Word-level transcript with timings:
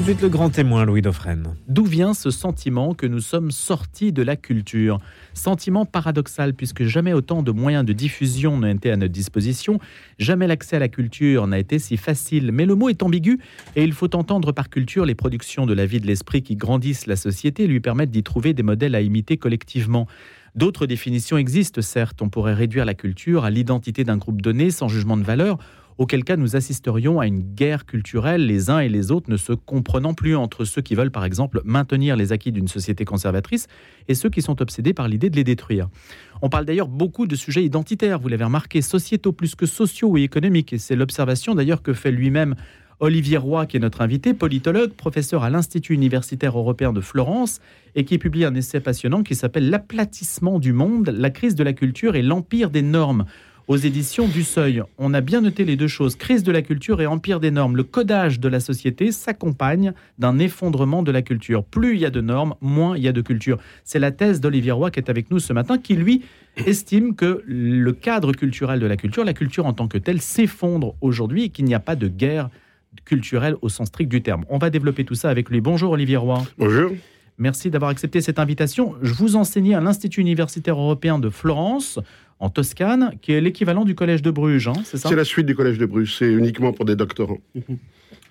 Tout 0.00 0.06
de 0.06 0.12
suite 0.12 0.22
le 0.22 0.30
grand 0.30 0.48
témoin, 0.48 0.86
Louis 0.86 1.02
Dauphren. 1.02 1.56
D'où 1.68 1.84
vient 1.84 2.14
ce 2.14 2.30
sentiment 2.30 2.94
que 2.94 3.04
nous 3.04 3.20
sommes 3.20 3.50
sortis 3.50 4.12
de 4.12 4.22
la 4.22 4.34
culture? 4.34 4.98
Sentiment 5.34 5.84
paradoxal 5.84 6.54
puisque 6.54 6.84
jamais 6.84 7.12
autant 7.12 7.42
de 7.42 7.50
moyens 7.50 7.84
de 7.84 7.92
diffusion 7.92 8.56
n'ont 8.56 8.74
été 8.74 8.90
à 8.90 8.96
notre 8.96 9.12
disposition, 9.12 9.78
jamais 10.18 10.46
l'accès 10.46 10.76
à 10.76 10.78
la 10.78 10.88
culture 10.88 11.46
n'a 11.46 11.58
été 11.58 11.78
si 11.78 11.98
facile. 11.98 12.50
Mais 12.50 12.64
le 12.64 12.76
mot 12.76 12.88
est 12.88 13.02
ambigu 13.02 13.40
et 13.76 13.84
il 13.84 13.92
faut 13.92 14.16
entendre 14.16 14.52
par 14.52 14.70
culture 14.70 15.04
les 15.04 15.14
productions 15.14 15.66
de 15.66 15.74
la 15.74 15.84
vie 15.84 16.00
de 16.00 16.06
l'esprit 16.06 16.40
qui 16.40 16.56
grandissent 16.56 17.06
la 17.06 17.16
société 17.16 17.64
et 17.64 17.66
lui 17.66 17.80
permettent 17.80 18.10
d'y 18.10 18.22
trouver 18.22 18.54
des 18.54 18.62
modèles 18.62 18.94
à 18.94 19.02
imiter 19.02 19.36
collectivement. 19.36 20.06
D'autres 20.54 20.86
définitions 20.86 21.36
existent, 21.36 21.82
certes. 21.82 22.22
On 22.22 22.30
pourrait 22.30 22.54
réduire 22.54 22.86
la 22.86 22.94
culture 22.94 23.44
à 23.44 23.50
l'identité 23.50 24.02
d'un 24.02 24.16
groupe 24.16 24.40
donné 24.40 24.70
sans 24.70 24.88
jugement 24.88 25.18
de 25.18 25.24
valeur 25.24 25.58
auquel 26.00 26.24
cas 26.24 26.38
nous 26.38 26.56
assisterions 26.56 27.20
à 27.20 27.26
une 27.26 27.42
guerre 27.42 27.84
culturelle, 27.84 28.46
les 28.46 28.70
uns 28.70 28.78
et 28.78 28.88
les 28.88 29.10
autres 29.10 29.30
ne 29.30 29.36
se 29.36 29.52
comprenant 29.52 30.14
plus 30.14 30.34
entre 30.34 30.64
ceux 30.64 30.80
qui 30.80 30.94
veulent 30.94 31.10
par 31.10 31.26
exemple 31.26 31.60
maintenir 31.62 32.16
les 32.16 32.32
acquis 32.32 32.52
d'une 32.52 32.68
société 32.68 33.04
conservatrice 33.04 33.66
et 34.08 34.14
ceux 34.14 34.30
qui 34.30 34.40
sont 34.40 34.62
obsédés 34.62 34.94
par 34.94 35.08
l'idée 35.08 35.28
de 35.28 35.36
les 35.36 35.44
détruire. 35.44 35.90
On 36.40 36.48
parle 36.48 36.64
d'ailleurs 36.64 36.88
beaucoup 36.88 37.26
de 37.26 37.36
sujets 37.36 37.64
identitaires, 37.64 38.18
vous 38.18 38.28
l'avez 38.28 38.44
remarqué, 38.44 38.80
sociétaux 38.80 39.32
plus 39.32 39.54
que 39.54 39.66
sociaux 39.66 40.16
et 40.16 40.22
économiques, 40.22 40.72
et 40.72 40.78
c'est 40.78 40.96
l'observation 40.96 41.54
d'ailleurs 41.54 41.82
que 41.82 41.92
fait 41.92 42.10
lui-même 42.10 42.54
Olivier 43.00 43.36
Roy, 43.36 43.66
qui 43.66 43.76
est 43.76 43.80
notre 43.80 44.00
invité, 44.00 44.32
politologue, 44.32 44.92
professeur 44.92 45.44
à 45.44 45.50
l'Institut 45.50 45.92
universitaire 45.92 46.56
européen 46.56 46.94
de 46.94 47.02
Florence, 47.02 47.60
et 47.94 48.06
qui 48.06 48.16
publie 48.16 48.46
un 48.46 48.54
essai 48.54 48.80
passionnant 48.80 49.22
qui 49.22 49.34
s'appelle 49.34 49.68
L'aplatissement 49.68 50.58
du 50.58 50.72
monde, 50.72 51.08
la 51.08 51.28
crise 51.28 51.54
de 51.54 51.64
la 51.64 51.74
culture 51.74 52.16
et 52.16 52.22
l'empire 52.22 52.70
des 52.70 52.82
normes 52.82 53.26
aux 53.68 53.76
éditions 53.76 54.28
du 54.28 54.42
Seuil. 54.42 54.82
On 54.98 55.14
a 55.14 55.20
bien 55.20 55.40
noté 55.40 55.64
les 55.64 55.76
deux 55.76 55.88
choses, 55.88 56.16
crise 56.16 56.42
de 56.42 56.52
la 56.52 56.62
culture 56.62 57.00
et 57.00 57.06
empire 57.06 57.40
des 57.40 57.50
normes. 57.50 57.76
Le 57.76 57.82
codage 57.82 58.40
de 58.40 58.48
la 58.48 58.60
société 58.60 59.12
s'accompagne 59.12 59.92
d'un 60.18 60.38
effondrement 60.38 61.02
de 61.02 61.10
la 61.10 61.22
culture. 61.22 61.64
Plus 61.64 61.94
il 61.94 62.00
y 62.00 62.06
a 62.06 62.10
de 62.10 62.20
normes, 62.20 62.54
moins 62.60 62.96
il 62.96 63.02
y 63.02 63.08
a 63.08 63.12
de 63.12 63.20
culture. 63.20 63.58
C'est 63.84 63.98
la 63.98 64.10
thèse 64.10 64.40
d'Olivier 64.40 64.72
Roy 64.72 64.90
qui 64.90 65.00
est 65.00 65.10
avec 65.10 65.30
nous 65.30 65.38
ce 65.38 65.52
matin, 65.52 65.78
qui 65.78 65.94
lui 65.94 66.22
estime 66.56 67.14
que 67.14 67.42
le 67.46 67.92
cadre 67.92 68.32
culturel 68.32 68.80
de 68.80 68.86
la 68.86 68.96
culture, 68.96 69.24
la 69.24 69.34
culture 69.34 69.66
en 69.66 69.72
tant 69.72 69.88
que 69.88 69.98
telle, 69.98 70.20
s'effondre 70.20 70.94
aujourd'hui 71.00 71.44
et 71.44 71.48
qu'il 71.48 71.64
n'y 71.64 71.74
a 71.74 71.80
pas 71.80 71.96
de 71.96 72.08
guerre 72.08 72.50
culturelle 73.04 73.56
au 73.62 73.68
sens 73.68 73.88
strict 73.88 74.10
du 74.10 74.22
terme. 74.22 74.44
On 74.48 74.58
va 74.58 74.70
développer 74.70 75.04
tout 75.04 75.14
ça 75.14 75.30
avec 75.30 75.50
lui. 75.50 75.60
Bonjour 75.60 75.92
Olivier 75.92 76.16
Roy. 76.16 76.42
Bonjour. 76.58 76.90
Merci 77.38 77.70
d'avoir 77.70 77.90
accepté 77.90 78.20
cette 78.20 78.38
invitation. 78.38 78.96
Je 79.00 79.14
vous 79.14 79.34
enseignais 79.34 79.74
à 79.74 79.80
l'Institut 79.80 80.20
universitaire 80.20 80.78
européen 80.78 81.18
de 81.18 81.30
Florence 81.30 81.98
en 82.40 82.48
Toscane, 82.48 83.12
qui 83.20 83.32
est 83.32 83.40
l'équivalent 83.40 83.84
du 83.84 83.94
Collège 83.94 84.22
de 84.22 84.30
Bruges, 84.30 84.68
hein, 84.68 84.72
c'est 84.84 84.96
ça 84.96 85.10
C'est 85.10 85.16
la 85.16 85.24
suite 85.24 85.46
du 85.46 85.54
Collège 85.54 85.78
de 85.78 85.86
Bruges, 85.86 86.16
c'est 86.18 86.32
uniquement 86.32 86.72
pour 86.72 86.86
des 86.86 86.96
doctorants. 86.96 87.38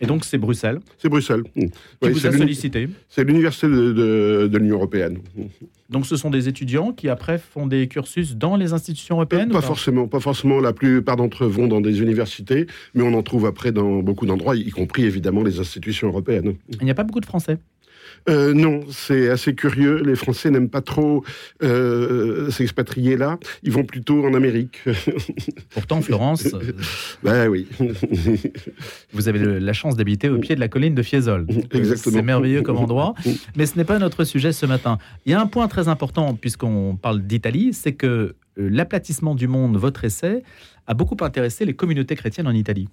Et 0.02 0.06
donc 0.06 0.24
c'est 0.24 0.38
Bruxelles 0.38 0.80
C'est 0.98 1.10
Bruxelles. 1.10 1.44
Qui 2.02 2.10
vous 2.10 2.26
a 2.26 2.32
sollicité 2.32 2.88
C'est 3.10 3.24
l'université 3.24 3.68
de, 3.68 4.50
l'Union 4.58 4.78
européenne. 4.78 5.20
Donc 5.90 6.06
ce 6.06 6.16
sont 6.16 6.30
des 6.30 6.48
étudiants 6.48 6.94
qui 6.94 7.10
après 7.10 7.38
font 7.38 7.68
des 7.68 7.88
cursus 7.88 8.36
dans 8.36 8.56
les 8.56 8.74
institutions 8.74 9.16
européennes 9.16 9.50
Pas, 9.50 9.62
forcément, 9.62 10.08
pas 10.08 10.20
forcément. 10.20 10.60
La 10.60 10.74
plupart 10.74 11.18
d'entre 11.18 11.44
eux 11.44 11.48
vont 11.48 11.68
dans 11.68 11.82
des 11.82 12.02
universités, 12.02 12.66
mais 12.94 13.04
on 13.04 13.14
en 13.14 13.24
trouve 13.24 13.46
après 13.46 13.72
dans 13.72 14.00
beaucoup 14.00 14.26
d'endroits, 14.26 14.56
y 14.56 14.70
compris 14.70 15.04
évidemment 15.04 15.44
les 15.44 15.60
institutions 15.60 16.08
européennes. 16.08 16.56
Il 16.80 16.86
n'y 16.86 16.92
a 16.92 16.96
pas 16.96 17.04
beaucoup 17.04 17.22
de 17.22 17.26
Français 17.26 17.58
euh, 18.28 18.54
non, 18.54 18.82
c'est 18.92 19.30
assez 19.30 19.56
curieux. 19.56 20.02
Les 20.04 20.16
Français 20.16 20.50
n'aiment 20.50 20.70
pas 20.70 20.82
trop 20.82 21.24
euh, 21.64 22.50
s'expatrier 22.52 23.18
là. 23.18 23.40
Ils 23.64 23.72
vont 23.72 23.84
plutôt 23.84 24.26
en 24.26 24.34
Amérique. 24.34 24.82
Pourtant, 25.70 26.02
Florence. 26.02 26.48
ben 27.24 27.48
oui. 27.48 27.68
vous 29.14 29.28
avez 29.28 29.60
la 29.60 29.74
chance 29.74 29.96
d'habiter 29.96 30.30
au 30.30 30.38
pied 30.38 30.56
de 30.56 30.60
la 30.60 30.68
colline 30.68 30.96
de 30.96 31.04
Fiesole. 31.04 31.48
Exactement. 31.72 32.18
C'est 32.18 32.22
merveilleux 32.22 32.62
comme 32.62 32.78
endroit. 32.78 33.14
Mais 33.56 33.66
ce 33.66 33.78
n'est 33.78 33.86
pas 33.86 34.00
notre 34.00 34.24
sujet 34.24 34.52
ce 34.52 34.66
matin. 34.66 34.98
Il 35.26 35.32
y 35.32 35.36
a 35.36 35.42
un 35.42 35.48
point 35.48 35.68
très 35.68 35.88
important, 35.88 36.36
puisqu'on 36.36 36.96
parle 36.96 37.22
d'Italie, 37.22 37.74
c'est 37.74 37.94
que 37.94 38.36
l'aplatissement 38.60 39.36
du 39.36 39.48
monde, 39.48 39.78
votre 39.78 40.04
essai, 40.04 40.44
a 40.90 40.96
beaucoup 40.96 41.18
intéressé 41.22 41.66
les 41.66 41.76
communautés 41.76 42.16
chrétiennes 42.16 42.48
en 42.48 42.54
Italie. 42.54 42.90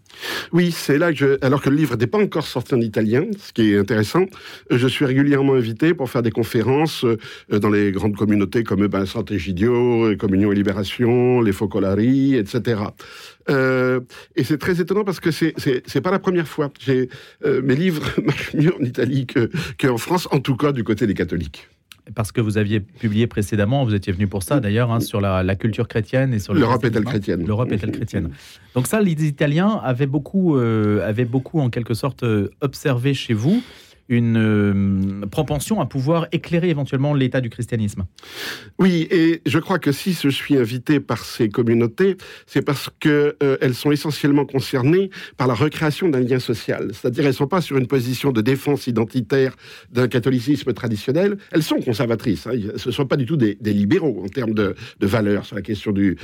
Oui, 0.52 0.70
c'est 0.70 0.98
là 0.98 1.12
que 1.12 1.18
je, 1.18 1.38
alors 1.44 1.62
que 1.62 1.70
le 1.70 1.76
livre 1.76 1.96
n'est 1.96 2.06
pas 2.06 2.18
encore 2.18 2.46
sorti 2.46 2.74
en 2.74 2.80
italien, 2.80 3.24
ce 3.38 3.54
qui 3.54 3.72
est 3.72 3.78
intéressant, 3.78 4.26
je 4.70 4.86
suis 4.86 5.06
régulièrement 5.06 5.54
invité 5.54 5.94
pour 5.94 6.10
faire 6.10 6.22
des 6.22 6.30
conférences 6.30 7.04
euh, 7.04 7.58
dans 7.58 7.70
les 7.70 7.92
grandes 7.92 8.14
communautés 8.14 8.64
comme 8.64 8.86
ben, 8.86 9.06
Sant'Egidio, 9.06 10.14
Communion 10.18 10.52
et 10.52 10.54
Libération, 10.54 11.40
les 11.40 11.52
Focolari, 11.52 12.36
etc. 12.36 12.82
Euh, 13.48 14.00
et 14.34 14.44
c'est 14.44 14.58
très 14.58 14.78
étonnant 14.78 15.04
parce 15.04 15.20
que 15.20 15.30
c'est 15.30 15.54
c'est 15.56 16.00
pas 16.02 16.10
la 16.10 16.18
première 16.18 16.48
fois. 16.48 16.70
J'ai 16.78 17.08
euh, 17.46 17.62
mes 17.62 17.76
livres 17.76 18.02
marchent 18.22 18.52
mieux 18.52 18.74
en 18.78 18.84
Italie 18.84 19.26
qu'en 19.80 19.96
France, 19.96 20.28
en 20.32 20.40
tout 20.40 20.56
cas 20.56 20.72
du 20.72 20.84
côté 20.84 21.06
des 21.06 21.14
catholiques 21.14 21.68
parce 22.14 22.32
que 22.32 22.40
vous 22.40 22.58
aviez 22.58 22.80
publié 22.80 23.26
précédemment, 23.26 23.84
vous 23.84 23.94
étiez 23.94 24.12
venu 24.12 24.26
pour 24.26 24.42
ça 24.42 24.60
d'ailleurs, 24.60 24.90
hein, 24.92 25.00
sur 25.00 25.20
la, 25.20 25.56
culture 25.56 25.88
chrétienne 25.88 26.34
et 26.34 26.38
sur 26.38 26.54
l'Europe 26.54 26.84
est-elle 26.84 27.04
chrétienne. 27.04 27.46
L'Europe 27.46 27.72
est-elle 27.72 27.90
chrétienne. 27.92 28.30
Donc 28.74 28.86
ça, 28.86 29.00
les 29.00 29.26
Italiens 29.26 29.80
avaient 29.82 30.06
beaucoup, 30.06 30.56
euh, 30.56 31.06
avaient 31.06 31.24
beaucoup 31.24 31.60
en 31.60 31.70
quelque 31.70 31.94
sorte 31.94 32.22
euh, 32.22 32.50
observé 32.60 33.14
chez 33.14 33.34
vous 33.34 33.62
une 34.08 34.36
euh, 34.36 35.26
propension 35.26 35.80
à 35.80 35.86
pouvoir 35.86 36.26
éclairer 36.32 36.70
éventuellement 36.70 37.14
l'état 37.14 37.40
du 37.40 37.50
christianisme. 37.50 38.04
Oui, 38.78 39.06
et 39.10 39.42
je 39.46 39.58
crois 39.58 39.78
que 39.78 39.92
si 39.92 40.12
je 40.12 40.28
suis 40.28 40.56
invité 40.56 41.00
par 41.00 41.24
ces 41.24 41.48
communautés, 41.48 42.16
c'est 42.46 42.62
parce 42.62 42.90
que 43.00 43.36
euh, 43.42 43.56
sont 43.76 43.92
essentiellement 43.92 44.46
concernées 44.46 45.10
par 45.36 45.46
la 45.46 45.54
recréation 45.54 46.08
d'un 46.08 46.20
lien 46.20 46.38
social. 46.38 46.90
C'est-à-dire, 46.92 47.26
elles 47.26 47.34
sont 47.34 47.46
pas 47.46 47.60
sur 47.60 47.76
une 47.76 47.86
position 47.86 48.32
de 48.32 48.40
défense 48.40 48.86
identitaire 48.86 49.54
d'un 49.92 50.08
catholicisme 50.08 50.72
traditionnel. 50.72 51.36
Elles 51.52 51.62
sont 51.62 51.80
conservatrices. 51.80 52.46
Hein. 52.46 52.52
Ce 52.76 52.88
ne 52.88 52.92
sont 52.94 53.06
pas 53.06 53.16
du 53.16 53.26
tout 53.26 53.36
des, 53.36 53.56
libéraux 53.60 54.22
en 54.24 54.28
termes 54.28 54.54
de, 54.54 54.74
valeurs 55.00 55.44
sur 55.44 55.56
la 55.56 55.62
question 55.62 55.92
du, 55.92 56.16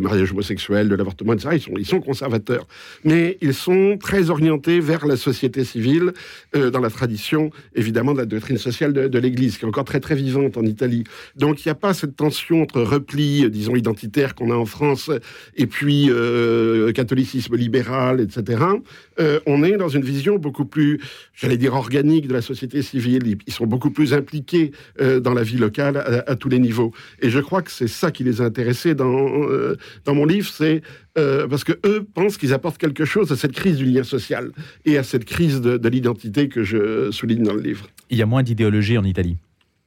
mariage 0.00 0.32
homosexuel, 0.32 0.88
de 0.88 0.94
l'avortement, 0.94 1.34
etc. 1.34 1.50
Ils 1.52 1.60
sont, 1.60 1.72
ils 1.78 1.86
sont 1.86 2.00
conservateurs, 2.00 2.66
mais 3.04 3.36
ils 3.42 3.54
sont 3.54 3.98
très 4.00 4.30
orientés 4.30 4.80
vers 4.80 5.06
la 5.06 5.16
société 5.16 5.64
civile 5.64 6.12
euh, 6.56 6.70
dans 6.70 6.80
la 6.80 6.90
tradition 6.90 7.07
évidemment, 7.74 8.12
de 8.12 8.18
la 8.18 8.26
doctrine 8.26 8.58
sociale 8.58 8.92
de, 8.92 9.18
l'Église, 9.18 9.58
qui 9.58 9.64
est 9.64 9.68
encore 9.68 9.84
très, 9.84 10.00
très 10.00 10.14
vivante 10.14 10.56
en 10.56 10.64
Italie. 10.64 11.04
Donc, 11.36 11.64
il 11.64 11.68
n'y 11.68 11.72
a 11.72 11.74
pas 11.74 11.94
cette 11.94 12.16
tension 12.16 12.62
entre 12.62 12.82
repli, 12.82 13.48
disons, 13.50 13.76
identitaire 13.76 14.34
qu'on 14.34 14.50
a 14.50 14.54
en 14.54 14.66
France, 14.66 15.10
et 15.56 15.66
puis 15.66 16.08
euh, 16.10 16.92
catholicisme 16.92 17.56
libéral, 17.56 18.20
etc. 18.20 18.62
Euh, 19.20 19.40
on 19.46 19.62
est 19.62 19.76
dans 19.76 19.88
une 19.88 20.02
vision 20.02 20.36
beaucoup 20.36 20.64
plus, 20.64 21.00
j'allais 21.34 21.56
dire, 21.56 21.74
organique 21.74 22.28
de 22.28 22.32
la 22.34 22.42
société 22.42 22.82
civile. 22.82 23.36
Ils 23.46 23.52
sont 23.52 23.66
beaucoup 23.66 23.90
plus 23.90 24.12
impliqués 24.12 24.72
euh, 25.00 25.20
dans 25.20 25.34
la 25.34 25.42
vie 25.42 25.58
locale 25.58 26.24
à, 26.26 26.36
tous 26.36 26.48
les 26.48 26.58
niveaux. 26.58 26.92
Et 27.20 27.30
je 27.30 27.40
crois 27.40 27.62
que 27.62 27.70
c'est 27.70 27.88
ça 27.88 28.10
qui 28.10 28.24
les 28.24 28.40
a 28.40 28.44
intéressés 28.44 28.94
dans, 28.94 29.28
dans 30.04 30.14
mon 30.14 30.24
livre, 30.24 30.48
c'est 30.48 30.82
parce 31.14 31.64
que 31.64 31.72
eux 31.84 32.06
pensent 32.14 32.36
qu'ils 32.36 32.54
apportent 32.54 32.78
quelque 32.78 33.04
chose 33.04 33.32
à 33.32 33.36
cette 33.36 33.52
crise 33.52 33.76
du 33.76 33.84
lien 33.84 34.04
social 34.04 34.52
et 34.84 34.98
à 34.98 35.02
cette 35.02 35.24
crise 35.24 35.60
de 35.60 35.88
l'identité 35.88 36.48
que 36.48 36.62
je, 36.62 37.10
souligne 37.10 37.42
dans 37.42 37.54
le 37.54 37.60
livre. 37.60 37.88
Il 38.10 38.18
y 38.18 38.22
a 38.22 38.26
moins 38.26 38.42
d'idéologie 38.42 38.98
en 38.98 39.04
Italie. 39.04 39.36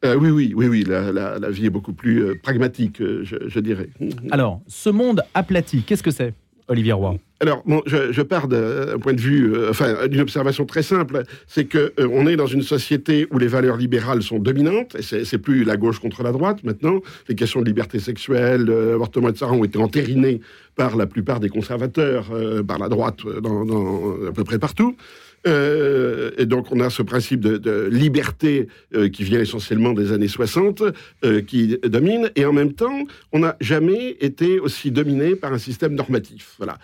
Euh, 0.03 0.15
oui, 0.15 0.31
oui, 0.31 0.53
oui, 0.55 0.67
oui. 0.67 0.83
La, 0.83 1.49
vie 1.49 1.67
est 1.67 1.69
beaucoup 1.71 1.93
plus 1.93 2.23
euh, 2.23 2.35
pragmatique, 2.41 3.01
euh, 3.01 3.23
je, 3.23 3.59
dirais. 3.59 3.89
Alors, 4.31 4.61
ce 4.67 4.89
monde 4.89 5.21
aplati, 5.33 5.83
qu'est-ce 5.83 6.03
que 6.03 6.11
c'est, 6.11 6.33
Olivier 6.71 6.93
Roy 6.93 7.17
alors, 7.41 7.63
je, 7.87 8.21
pars 8.21 8.47
d'un 8.47 8.99
point 8.99 9.13
de 9.13 9.19
vue, 9.19 9.51
enfin, 9.67 10.07
d'une 10.07 10.19
observation 10.19 10.63
très 10.63 10.83
simple, 10.83 11.23
c'est 11.47 11.65
que 11.65 11.91
on 11.97 12.27
est 12.27 12.35
dans 12.35 12.45
une 12.45 12.61
société 12.61 13.25
où 13.31 13.39
les 13.39 13.47
valeurs 13.47 13.77
libérales 13.77 14.21
sont 14.21 14.37
dominantes, 14.37 14.95
et 14.95 15.01
c'est 15.01 15.37
plus 15.39 15.63
la 15.63 15.75
gauche 15.75 15.97
contre 15.97 16.21
la 16.21 16.33
droite 16.33 16.63
maintenant. 16.63 16.99
Les 17.27 17.33
questions 17.33 17.61
de 17.61 17.65
liberté 17.65 17.97
sexuelle, 17.97 18.65
d'avortement, 18.65 19.29
etc., 19.29 19.47
ont 19.49 19.63
été 19.63 19.79
entérinées 19.79 20.39
par 20.75 20.95
la 20.95 21.07
plupart 21.07 21.39
des 21.39 21.49
conservateurs, 21.49 22.27
par 22.67 22.77
la 22.77 22.89
droite, 22.89 23.25
dans, 23.41 24.27
à 24.27 24.31
peu 24.31 24.43
près 24.43 24.59
partout. 24.59 24.95
Euh, 25.47 26.31
et 26.37 26.45
donc, 26.45 26.71
on 26.71 26.79
a 26.79 26.89
ce 26.89 27.01
principe 27.01 27.41
de, 27.41 27.87
liberté 27.91 28.67
euh, 28.93 29.09
qui 29.09 29.23
vient 29.23 29.39
essentiellement 29.39 29.93
des 29.93 30.11
années 30.11 30.27
60, 30.27 30.83
euh, 31.23 31.41
qui 31.41 31.77
domine, 31.83 32.29
et 32.35 32.45
en 32.45 32.53
même 32.53 32.73
temps, 32.73 33.05
on 33.31 33.39
n'a 33.39 33.55
jamais 33.59 34.17
été 34.19 34.59
aussi 34.59 34.91
dominé 34.91 35.35
par 35.35 35.53
un 35.53 35.57
système 35.57 35.95
normatif. 35.95 36.55
Voilà. 36.57 36.77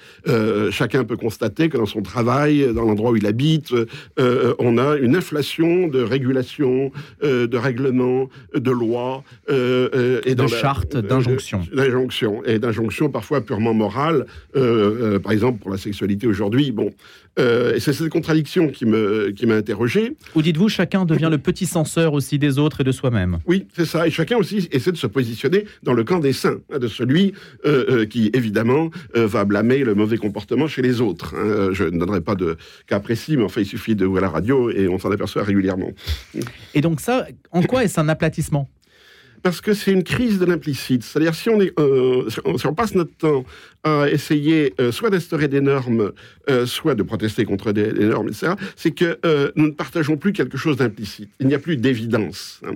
chacun 0.71 1.03
peut 1.03 1.17
constater 1.17 1.69
que 1.69 1.77
dans 1.77 1.85
son 1.85 2.01
travail, 2.01 2.73
dans 2.73 2.83
l'endroit 2.83 3.11
où 3.11 3.15
il 3.15 3.25
habite, 3.25 3.73
on 4.17 4.77
a 4.77 4.95
une 4.97 5.15
inflation 5.15 5.87
de 5.87 6.01
régulation, 6.01 6.91
de 7.21 7.57
règlements, 7.57 8.29
de 8.53 8.71
lois, 8.71 9.23
et 9.49 10.35
de 10.35 10.47
chartes, 10.47 10.97
d'injonctions. 10.97 11.61
d'injonctions, 11.73 12.43
et 12.45 12.59
d'injonctions 12.59 13.09
parfois 13.09 13.41
purement 13.41 13.73
morales. 13.73 14.25
par 14.53 15.31
exemple, 15.31 15.59
pour 15.59 15.71
la 15.71 15.77
sexualité 15.77 16.27
aujourd'hui, 16.27 16.71
bon, 16.71 16.91
et 17.37 17.79
c'est 17.79 17.93
cette 17.93 18.09
contradiction 18.09 18.46
qui 18.47 19.45
m'a 19.45 19.55
interrogé. 19.55 20.15
Ou 20.35 20.41
dites-vous, 20.41 20.69
chacun 20.69 21.05
devient 21.05 21.29
le 21.29 21.37
petit 21.37 21.65
censeur 21.65 22.13
aussi 22.13 22.39
des 22.39 22.57
autres 22.57 22.81
et 22.81 22.83
de 22.83 22.91
soi-même? 22.91 23.39
Oui, 23.45 23.65
c'est 23.75 23.85
ça. 23.85 24.07
Et 24.07 24.11
chacun 24.11 24.37
aussi 24.37 24.67
essaie 24.71 24.91
de 24.91 24.97
se 24.97 25.07
positionner 25.07 25.65
dans 25.83 25.93
le 25.93 26.03
camp 26.03 26.19
des 26.19 26.33
saints, 26.33 26.59
hein, 26.71 26.79
de 26.79 26.87
celui 26.87 27.33
euh, 27.65 27.85
euh, 27.89 28.05
qui 28.05 28.29
évidemment 28.33 28.89
euh, 29.15 29.27
va 29.27 29.43
blâmer 29.45 29.83
le 29.83 29.93
mauvais 29.93 30.17
comportement 30.17 30.37
comportement 30.37 30.67
chez 30.67 30.81
les 30.83 31.01
autres. 31.01 31.35
Hein. 31.35 31.69
Je 31.71 31.85
ne 31.85 31.97
donnerai 31.97 32.21
pas 32.21 32.35
de 32.35 32.57
cas 32.85 32.99
précis, 32.99 33.37
mais 33.37 33.43
enfin, 33.43 33.61
il 33.61 33.65
suffit 33.65 33.95
de 33.95 34.05
voir 34.05 34.21
la 34.21 34.29
radio 34.29 34.69
et 34.69 34.87
on 34.87 34.99
s'en 34.99 35.11
aperçoit 35.11 35.43
régulièrement. 35.43 35.91
Et 36.75 36.81
donc 36.81 36.99
ça, 36.99 37.25
en 37.51 37.63
quoi 37.63 37.83
est-ce 37.83 37.99
un 37.99 38.09
aplatissement? 38.09 38.69
Parce 39.43 39.61
que 39.61 39.73
c'est 39.73 39.91
une 39.91 40.03
crise 40.03 40.39
de 40.39 40.45
l'implicite. 40.45 41.03
C'est-à-dire 41.03 41.35
si 41.35 41.49
on, 41.49 41.59
euh, 41.59 42.29
passe 42.75 42.95
notre 42.95 43.15
temps 43.15 43.45
à 43.83 44.09
essayer 44.09 44.73
euh, 44.79 44.91
soit 44.91 45.09
d'instaurer 45.09 45.47
des 45.47 45.61
normes, 45.61 46.11
euh, 46.49 46.65
soit 46.65 46.95
de 46.95 47.03
protester 47.03 47.45
contre 47.45 47.71
des, 47.71 47.91
normes, 47.91 48.27
etc., 48.27 48.53
c'est 48.75 48.91
que 48.91 49.19
nous 49.55 49.67
ne 49.67 49.71
partageons 49.71 50.17
plus 50.17 50.33
quelque 50.33 50.57
chose 50.57 50.77
d'implicite. 50.77 51.29
Il 51.39 51.47
n'y 51.47 51.55
a 51.55 51.59
plus 51.59 51.77
d'évidence. 51.77 52.61
Hein. 52.65 52.75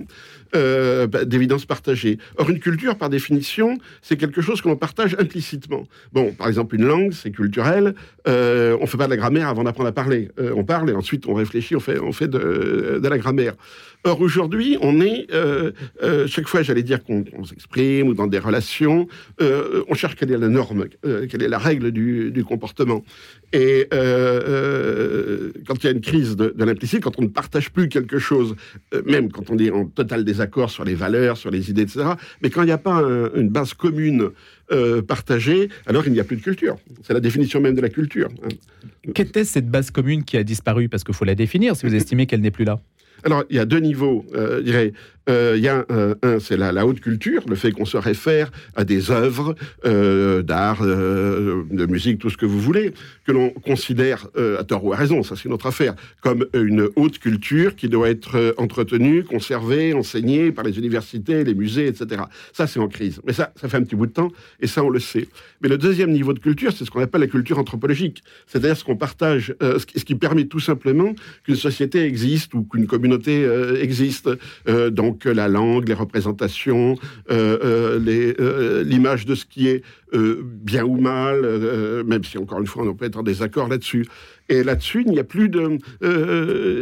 Bah, 0.52 1.24
d'évidence 1.24 1.64
partagée. 1.64 2.18
Or, 2.36 2.50
une 2.50 2.60
culture, 2.60 2.96
par 2.96 3.10
définition, 3.10 3.78
c'est 4.02 4.16
quelque 4.16 4.40
chose 4.40 4.60
que 4.60 4.68
l'on 4.68 4.76
partage 4.76 5.16
implicitement. 5.18 5.84
Bon, 6.12 6.32
par 6.32 6.48
exemple, 6.48 6.74
une 6.76 6.84
langue, 6.84 7.12
c'est 7.12 7.30
culturel. 7.30 7.94
on 8.26 8.30
ne 8.30 8.86
fait 8.86 8.98
pas 8.98 9.06
de 9.06 9.10
la 9.10 9.16
grammaire 9.16 9.48
avant 9.48 9.64
d'apprendre 9.64 9.88
à 9.88 9.92
parler. 9.92 10.30
on 10.38 10.64
parle 10.64 10.90
et 10.90 10.92
ensuite 10.92 11.26
on 11.26 11.34
réfléchit, 11.34 11.74
on 11.76 11.80
fait, 11.80 12.28
de, 12.28 13.00
de 13.02 13.08
la 13.08 13.18
grammaire. 13.18 13.54
Or, 14.04 14.20
aujourd'hui, 14.20 14.76
on 14.80 15.00
est, 15.00 15.26
chaque 16.26 16.48
fois, 16.48 16.62
j'allais 16.62 16.82
dire 16.82 17.02
qu'on 17.02 17.44
s'exprime 17.44 18.08
ou 18.08 18.14
dans 18.14 18.26
des 18.26 18.38
relations, 18.38 19.08
on 19.40 19.94
cherche 19.94 20.16
quelle 20.16 20.30
est 20.32 20.38
la 20.38 20.48
norme, 20.48 20.86
euh, 21.04 21.26
quelle 21.28 21.42
est 21.42 21.48
la 21.48 21.58
règle 21.58 21.90
du, 21.90 22.44
comportement. 22.46 23.04
Et 23.52 23.86
euh, 23.92 24.42
euh, 24.48 25.52
quand 25.66 25.82
il 25.82 25.86
y 25.86 25.88
a 25.88 25.92
une 25.92 26.00
crise 26.00 26.36
de, 26.36 26.54
l'implicite, 26.64 27.02
quand 27.02 27.18
on 27.18 27.22
ne 27.22 27.28
partage 27.28 27.70
plus 27.70 27.88
quelque 27.88 28.18
chose, 28.18 28.56
même 29.06 29.30
quand 29.30 29.50
on 29.50 29.58
est 29.58 29.70
en 29.70 29.86
total 29.86 30.24
désaccord 30.24 30.41
sur 30.68 30.84
les 30.84 30.94
valeurs, 30.94 31.36
sur 31.36 31.50
les 31.50 31.70
idées, 31.70 31.82
etc., 31.82 32.04
mais 32.42 32.50
quand 32.50 32.62
il 32.62 32.66
n'y 32.66 32.72
a 32.72 32.78
pas 32.78 33.02
une 33.34 33.48
base 33.48 33.74
commune 33.74 34.30
partagée, 35.06 35.68
alors 35.86 36.06
il 36.06 36.12
n'y 36.12 36.20
a 36.20 36.24
plus 36.24 36.36
de 36.36 36.42
culture. 36.42 36.76
C'est 37.02 37.12
la 37.12 37.20
définition 37.20 37.60
même 37.60 37.74
de 37.74 37.80
la 37.80 37.88
culture. 37.88 38.28
Hein. 38.44 38.48
Qu'était 39.14 39.44
cette 39.44 39.68
base 39.68 39.90
commune 39.90 40.24
qui 40.24 40.36
a 40.36 40.44
disparu? 40.44 40.88
Parce 40.88 41.04
qu'il 41.04 41.14
faut 41.14 41.24
la 41.24 41.34
définir 41.34 41.76
si 41.76 41.86
vous 41.86 41.94
estimez 41.94 42.26
qu'elle 42.26 42.40
n'est 42.40 42.50
plus 42.50 42.64
là. 42.64 42.80
Alors, 43.24 43.44
il 43.50 43.56
y 43.56 43.60
a 43.60 43.64
deux 43.64 43.78
niveaux, 43.78 44.26
je 44.34 44.60
dirais. 44.62 44.92
Euh, 45.28 45.54
il 45.56 45.62
y 45.62 45.68
a 45.68 45.84
un, 45.88 46.40
c'est 46.40 46.56
la, 46.56 46.86
haute 46.86 47.00
culture, 47.00 47.42
le 47.48 47.54
fait 47.54 47.72
qu'on 47.72 47.84
se 47.84 47.96
réfère 47.96 48.50
à 48.74 48.84
des 48.84 49.10
œuvres 49.10 49.54
euh, 49.84 50.42
d'art, 50.42 50.80
euh, 50.82 51.62
de 51.70 51.86
musique, 51.86 52.18
tout 52.18 52.30
ce 52.30 52.36
que 52.36 52.46
vous 52.46 52.60
voulez, 52.60 52.92
que 53.24 53.32
l'on 53.32 53.50
considère, 53.50 54.26
à 54.58 54.64
tort 54.64 54.84
ou 54.84 54.92
à 54.92 54.96
raison, 54.96 55.22
ça 55.22 55.36
c'est 55.36 55.48
notre 55.48 55.66
affaire, 55.66 55.94
comme 56.20 56.46
une 56.54 56.88
haute 56.96 57.18
culture 57.18 57.76
qui 57.76 57.88
doit 57.88 58.10
être 58.10 58.54
entretenue, 58.58 59.22
conservée, 59.24 59.94
enseignée 59.94 60.50
par 60.50 60.64
les 60.64 60.78
universités, 60.78 61.44
les 61.44 61.54
musées, 61.54 61.86
etc. 61.86 62.22
Ça 62.52 62.66
c'est 62.66 62.80
en 62.80 62.88
crise. 62.88 63.20
Mais 63.24 63.32
ça, 63.32 63.52
ça 63.56 63.68
fait 63.68 63.76
un 63.76 63.82
petit 63.82 63.96
bout 63.96 64.06
de 64.06 64.12
temps, 64.12 64.32
et 64.60 64.66
ça 64.66 64.82
on 64.82 64.90
le 64.90 65.00
sait. 65.00 65.28
Mais 65.60 65.68
le 65.68 65.78
deuxième 65.78 66.10
niveau 66.10 66.32
de 66.32 66.40
culture, 66.40 66.72
c'est 66.72 66.84
ce 66.84 66.90
qu'on 66.90 67.00
appelle 67.00 67.20
la 67.20 67.26
culture 67.28 67.58
anthropologique, 67.58 68.22
c'est-à-dire 68.46 68.76
ce 68.76 68.84
qu'on 68.84 68.96
partage, 68.96 69.54
ce 69.60 69.84
qui, 69.86 70.14
permet 70.22 70.44
tout 70.44 70.60
simplement 70.60 71.14
qu'une 71.44 71.56
société 71.56 72.04
existe 72.04 72.54
ou 72.54 72.62
qu'une 72.64 72.86
communauté 72.86 73.44
existe. 73.80 74.28
donc 74.90 75.11
donc 75.12 75.24
la 75.26 75.46
langue, 75.46 75.88
les 75.88 75.94
représentations, 75.94 76.96
euh, 77.30 77.58
euh, 77.62 78.34
euh, 78.40 78.82
l'image 78.82 79.26
de 79.26 79.34
ce 79.34 79.44
qui 79.44 79.68
est 79.68 79.82
bien 80.12 80.84
ou 80.84 80.98
mal, 80.98 81.42
même 82.04 82.24
si 82.24 82.38
encore 82.38 82.60
une 82.60 82.66
fois 82.66 82.84
on 82.86 82.94
peut 82.94 83.06
être 83.06 83.18
en 83.18 83.22
désaccord 83.22 83.68
là-dessus. 83.68 84.06
Et 84.48 84.62
là-dessus, 84.62 85.04
il 85.06 85.12
n'y 85.12 85.18
a 85.18 85.24
plus 85.24 85.48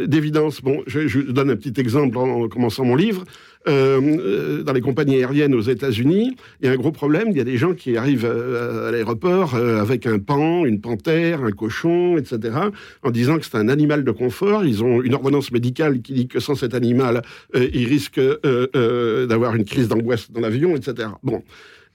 d'évidence. 0.07 0.61
bon, 0.61 0.83
je, 0.87 1.07
je, 1.07 1.19
donne 1.19 1.49
un 1.49 1.55
petit 1.55 1.79
exemple 1.79 2.17
en 2.17 2.47
commençant 2.47 2.83
mon 2.83 2.95
livre. 2.95 3.23
Euh, 3.67 4.01
euh, 4.01 4.63
dans 4.63 4.73
les 4.73 4.81
compagnies 4.81 5.17
aériennes 5.17 5.53
aux 5.53 5.61
États-Unis, 5.61 6.35
il 6.59 6.65
y 6.65 6.69
a 6.69 6.71
un 6.71 6.75
gros 6.75 6.91
problème. 6.91 7.27
Il 7.29 7.37
y 7.37 7.41
a 7.41 7.43
des 7.43 7.57
gens 7.57 7.73
qui 7.73 7.95
arrivent 7.95 8.25
euh, 8.25 8.87
à, 8.87 8.91
l'aéroport 8.91 9.55
avec 9.55 10.07
un 10.07 10.19
pan, 10.19 10.65
une 10.65 10.81
panthère, 10.81 11.43
un 11.43 11.51
cochon, 11.51 12.17
etc., 12.17 12.57
en 13.03 13.11
disant 13.11 13.37
que 13.37 13.45
c'est 13.45 13.57
un 13.57 13.69
animal 13.69 14.03
de 14.03 14.11
confort. 14.11 14.65
Ils 14.65 14.83
ont 14.83 15.01
une 15.01 15.13
ordonnance 15.13 15.51
médicale 15.51 16.01
qui 16.01 16.13
dit 16.13 16.27
que 16.27 16.39
sans 16.39 16.55
cet 16.55 16.73
animal, 16.73 17.21
ils 17.53 17.87
risquent 17.87 18.21
d'avoir 18.43 19.55
une 19.55 19.65
crise 19.65 19.87
d'angoisse 19.87 20.31
dans 20.31 20.41
l'avion, 20.41 20.75
etc. 20.75 21.09
Bon. 21.23 21.43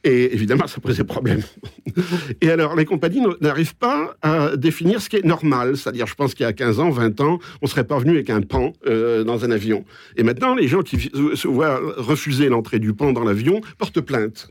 Et 0.06 0.32
évidemment, 0.32 0.68
ça 0.68 0.80
posait 0.80 1.02
problème. 1.02 1.42
Et 2.40 2.48
alors, 2.48 2.76
les 2.76 2.84
compagnies 2.84 3.20
n'arrivent 3.40 3.74
pas 3.74 4.16
à 4.22 4.56
définir 4.56 5.02
ce 5.02 5.08
qui 5.08 5.16
est 5.16 5.24
normal. 5.24 5.76
C'est-à-dire, 5.76 6.06
je 6.06 6.14
pense 6.14 6.32
qu'il 6.32 6.44
y 6.44 6.48
a 6.48 6.52
15 6.52 6.78
ans, 6.78 6.90
20 6.90 7.20
ans, 7.22 7.40
on 7.60 7.66
serait 7.66 7.82
pas 7.82 7.98
venu 7.98 8.12
avec 8.12 8.30
un 8.30 8.40
pan 8.40 8.72
euh, 8.86 9.24
dans 9.24 9.44
un 9.44 9.50
avion. 9.50 9.84
Et 10.16 10.22
maintenant, 10.22 10.54
les 10.54 10.68
gens 10.68 10.82
qui 10.82 11.10
se 11.10 11.48
voient 11.48 11.80
refuser 11.96 12.48
l'entrée 12.48 12.78
du 12.78 12.92
pan 12.94 13.12
dans 13.12 13.24
l'avion 13.24 13.60
portent 13.78 14.00
plainte 14.00 14.48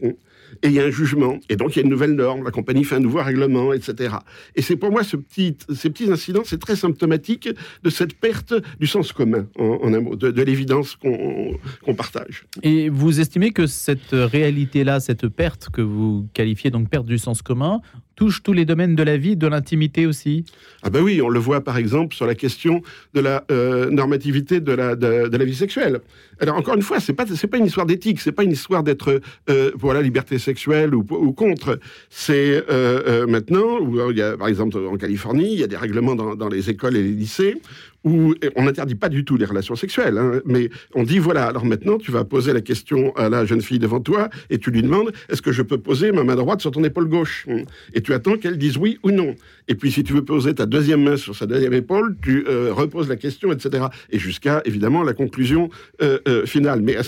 et 0.61 0.67
il 0.67 0.73
y 0.73 0.79
a 0.79 0.85
un 0.85 0.91
jugement. 0.91 1.39
Et 1.49 1.55
donc, 1.55 1.75
il 1.75 1.79
y 1.79 1.81
a 1.81 1.83
une 1.83 1.89
nouvelle 1.89 2.13
norme, 2.13 2.43
la 2.43 2.51
compagnie 2.51 2.83
fait 2.83 2.95
un 2.95 2.99
nouveau 2.99 3.21
règlement, 3.21 3.73
etc. 3.73 4.15
Et 4.55 4.61
c'est 4.61 4.75
pour 4.75 4.91
moi, 4.91 5.03
ces 5.03 5.17
petits 5.17 6.11
incidents, 6.11 6.43
c'est 6.45 6.59
très 6.59 6.75
symptomatique 6.75 7.49
de 7.83 7.89
cette 7.89 8.19
perte 8.19 8.53
du 8.79 8.87
sens 8.87 9.11
commun, 9.11 9.47
en, 9.57 9.93
un 9.93 9.99
mot, 9.99 10.15
de, 10.15 10.41
l'évidence 10.41 10.95
qu'on 10.95 11.95
partage. 11.95 12.45
Et 12.63 12.89
vous 12.89 13.19
estimez 13.19 13.51
que 13.51 13.67
cette 13.67 14.11
réalité-là, 14.11 14.99
cette 14.99 15.27
perte 15.27 15.69
que 15.69 15.81
vous 15.81 16.27
qualifiez 16.33 16.71
donc 16.71 16.89
perte 16.89 17.05
du 17.05 17.17
sens 17.17 17.41
commun, 17.41 17.81
touche 18.15 18.43
tous 18.43 18.53
les 18.53 18.65
domaines 18.65 18.95
de 18.95 19.03
la 19.03 19.17
vie, 19.17 19.35
de 19.35 19.47
l'intimité 19.47 20.05
aussi 20.05 20.45
Ah 20.83 20.89
ben 20.89 21.01
oui, 21.01 21.21
on 21.21 21.29
le 21.29 21.39
voit 21.39 21.61
par 21.61 21.77
exemple 21.77 22.15
sur 22.15 22.25
la 22.25 22.35
question 22.35 22.81
de 23.13 23.19
la 23.19 23.43
euh, 23.51 23.89
normativité 23.89 24.59
de 24.59 24.71
la, 24.71 24.95
de, 24.95 25.35
la 25.35 25.45
vie 25.45 25.55
sexuelle. 25.55 25.99
Alors 26.39 26.57
encore 26.57 26.75
une 26.75 26.81
fois, 26.81 26.99
c'est 26.99 27.13
pas 27.13 27.25
pas 27.25 27.57
une 27.57 27.65
histoire 27.65 27.85
d'éthique, 27.85 28.19
c'est 28.19 28.31
pas 28.31 28.43
une 28.43 28.51
histoire 28.51 28.83
d'être 28.83 29.21
euh, 29.49 29.71
la 29.93 30.01
liberté 30.01 30.39
sexuelle 30.39 30.93
ou, 30.93 31.03
contre. 31.03 31.79
C'est 32.09 32.63
euh, 32.69 33.01
euh 33.07 33.27
maintenant, 33.27 33.79
où 33.79 33.97
par 34.37 34.47
exemple 34.47 34.77
en 34.77 34.97
Californie, 34.97 35.53
il 35.53 35.59
y 35.59 35.63
a 35.63 35.67
des 35.67 35.77
règlements 35.77 36.15
dans 36.15 36.49
les 36.49 36.69
écoles 36.69 36.97
et 36.97 37.03
les 37.03 37.11
lycées 37.11 37.55
où 38.05 38.35
on 38.55 38.63
n'interdit 38.63 38.95
pas 38.95 39.09
du 39.09 39.25
tout 39.25 39.35
les 39.35 39.45
relations 39.45 39.75
sexuelles, 39.75 40.17
hein, 40.17 40.39
mais 40.45 40.69
on 40.93 41.03
dit 41.03 41.17
voilà, 41.17 41.47
alors 41.47 41.65
maintenant 41.65 41.97
tu 41.97 42.11
vas 42.11 42.23
poser 42.23 42.53
la 42.53 42.61
question 42.61 43.13
à 43.15 43.29
la 43.29 43.45
jeune 43.45 43.61
fille 43.61 43.79
devant 43.79 43.99
toi 43.99 44.29
et 44.49 44.59
tu 44.59 44.69
lui 44.71 44.83
demandes 44.83 45.11
est-ce 45.29 45.41
que 45.41 45.51
je 45.51 45.63
peux 45.63 45.79
poser 45.79 46.11
ma 46.11 46.23
main 46.23 46.35
droite 46.35 46.61
sur 46.61 46.71
ton 46.71 46.83
épaule 46.83 47.09
gauche? 47.09 47.47
Et 47.93 48.01
tu 48.01 48.13
attends 48.13 48.37
qu'elle 48.37 48.57
dise 48.57 48.77
oui 48.77 48.99
ou 49.03 49.11
non. 49.11 49.35
Et 49.67 49.75
puis 49.75 49.91
si 49.91 50.03
tu 50.03 50.13
veux 50.13 50.23
poser 50.23 50.53
ta 50.53 50.67
deuxième 50.67 51.03
main 51.03 51.17
sur 51.17 51.35
sa 51.35 51.47
deuxième 51.47 51.73
épaule, 51.73 52.15
tu 52.21 52.45
euh, 52.47 52.71
reposes 52.71 53.09
la 53.09 53.15
question, 53.15 53.51
etc. 53.51 53.85
Et 54.11 54.19
jusqu'à 54.19 54.61
évidemment 54.65 55.03
la 55.03 55.13
conclusion 55.13 55.69
euh, 56.01 56.19
euh, 56.27 56.45
finale. 56.45 56.81
Mais 56.81 56.97
à 56.97 57.01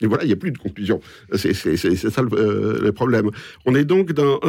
il 0.00 0.26
n'y 0.26 0.32
a 0.32 0.36
plus 0.36 0.50
de 0.50 0.58
conclusion. 0.58 1.00
C'est 1.34 1.54
ça 1.54 2.22
le, 2.22 2.90
problème. 2.90 3.30
On 3.64 3.74
est 3.74 3.84
donc 3.84 4.12
dans 4.12 4.40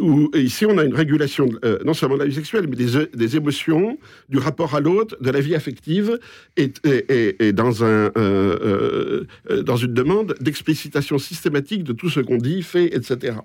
où 0.00 0.30
ici 0.34 0.64
on 0.66 0.78
a 0.78 0.84
une 0.84 0.94
régulation 0.94 1.48
non 1.84 1.94
seulement 1.94 2.16
de 2.16 2.22
la 2.22 2.28
vie 2.28 2.34
sexuelle, 2.34 2.66
mais 2.68 2.76
des 2.76 3.36
émotions 3.36 3.98
du 4.28 4.38
rapport 4.38 4.74
à 4.74 4.80
l'autre, 4.80 5.16
de 5.20 5.30
la 5.30 5.40
vie 5.40 5.54
affective, 5.54 6.18
et, 6.56 7.52
dans, 7.52 7.84
un, 7.84 8.10
euh, 8.16 9.24
euh, 9.50 9.62
dans 9.62 9.76
une 9.76 9.92
demande 9.92 10.34
d'explicitation 10.40 11.18
systématique 11.18 11.84
de 11.84 11.92
tout 11.92 12.10
ce 12.10 12.20
qu'on 12.20 12.38
dit, 12.38 12.62
fait, 12.62 12.94
etc. 12.94 13.36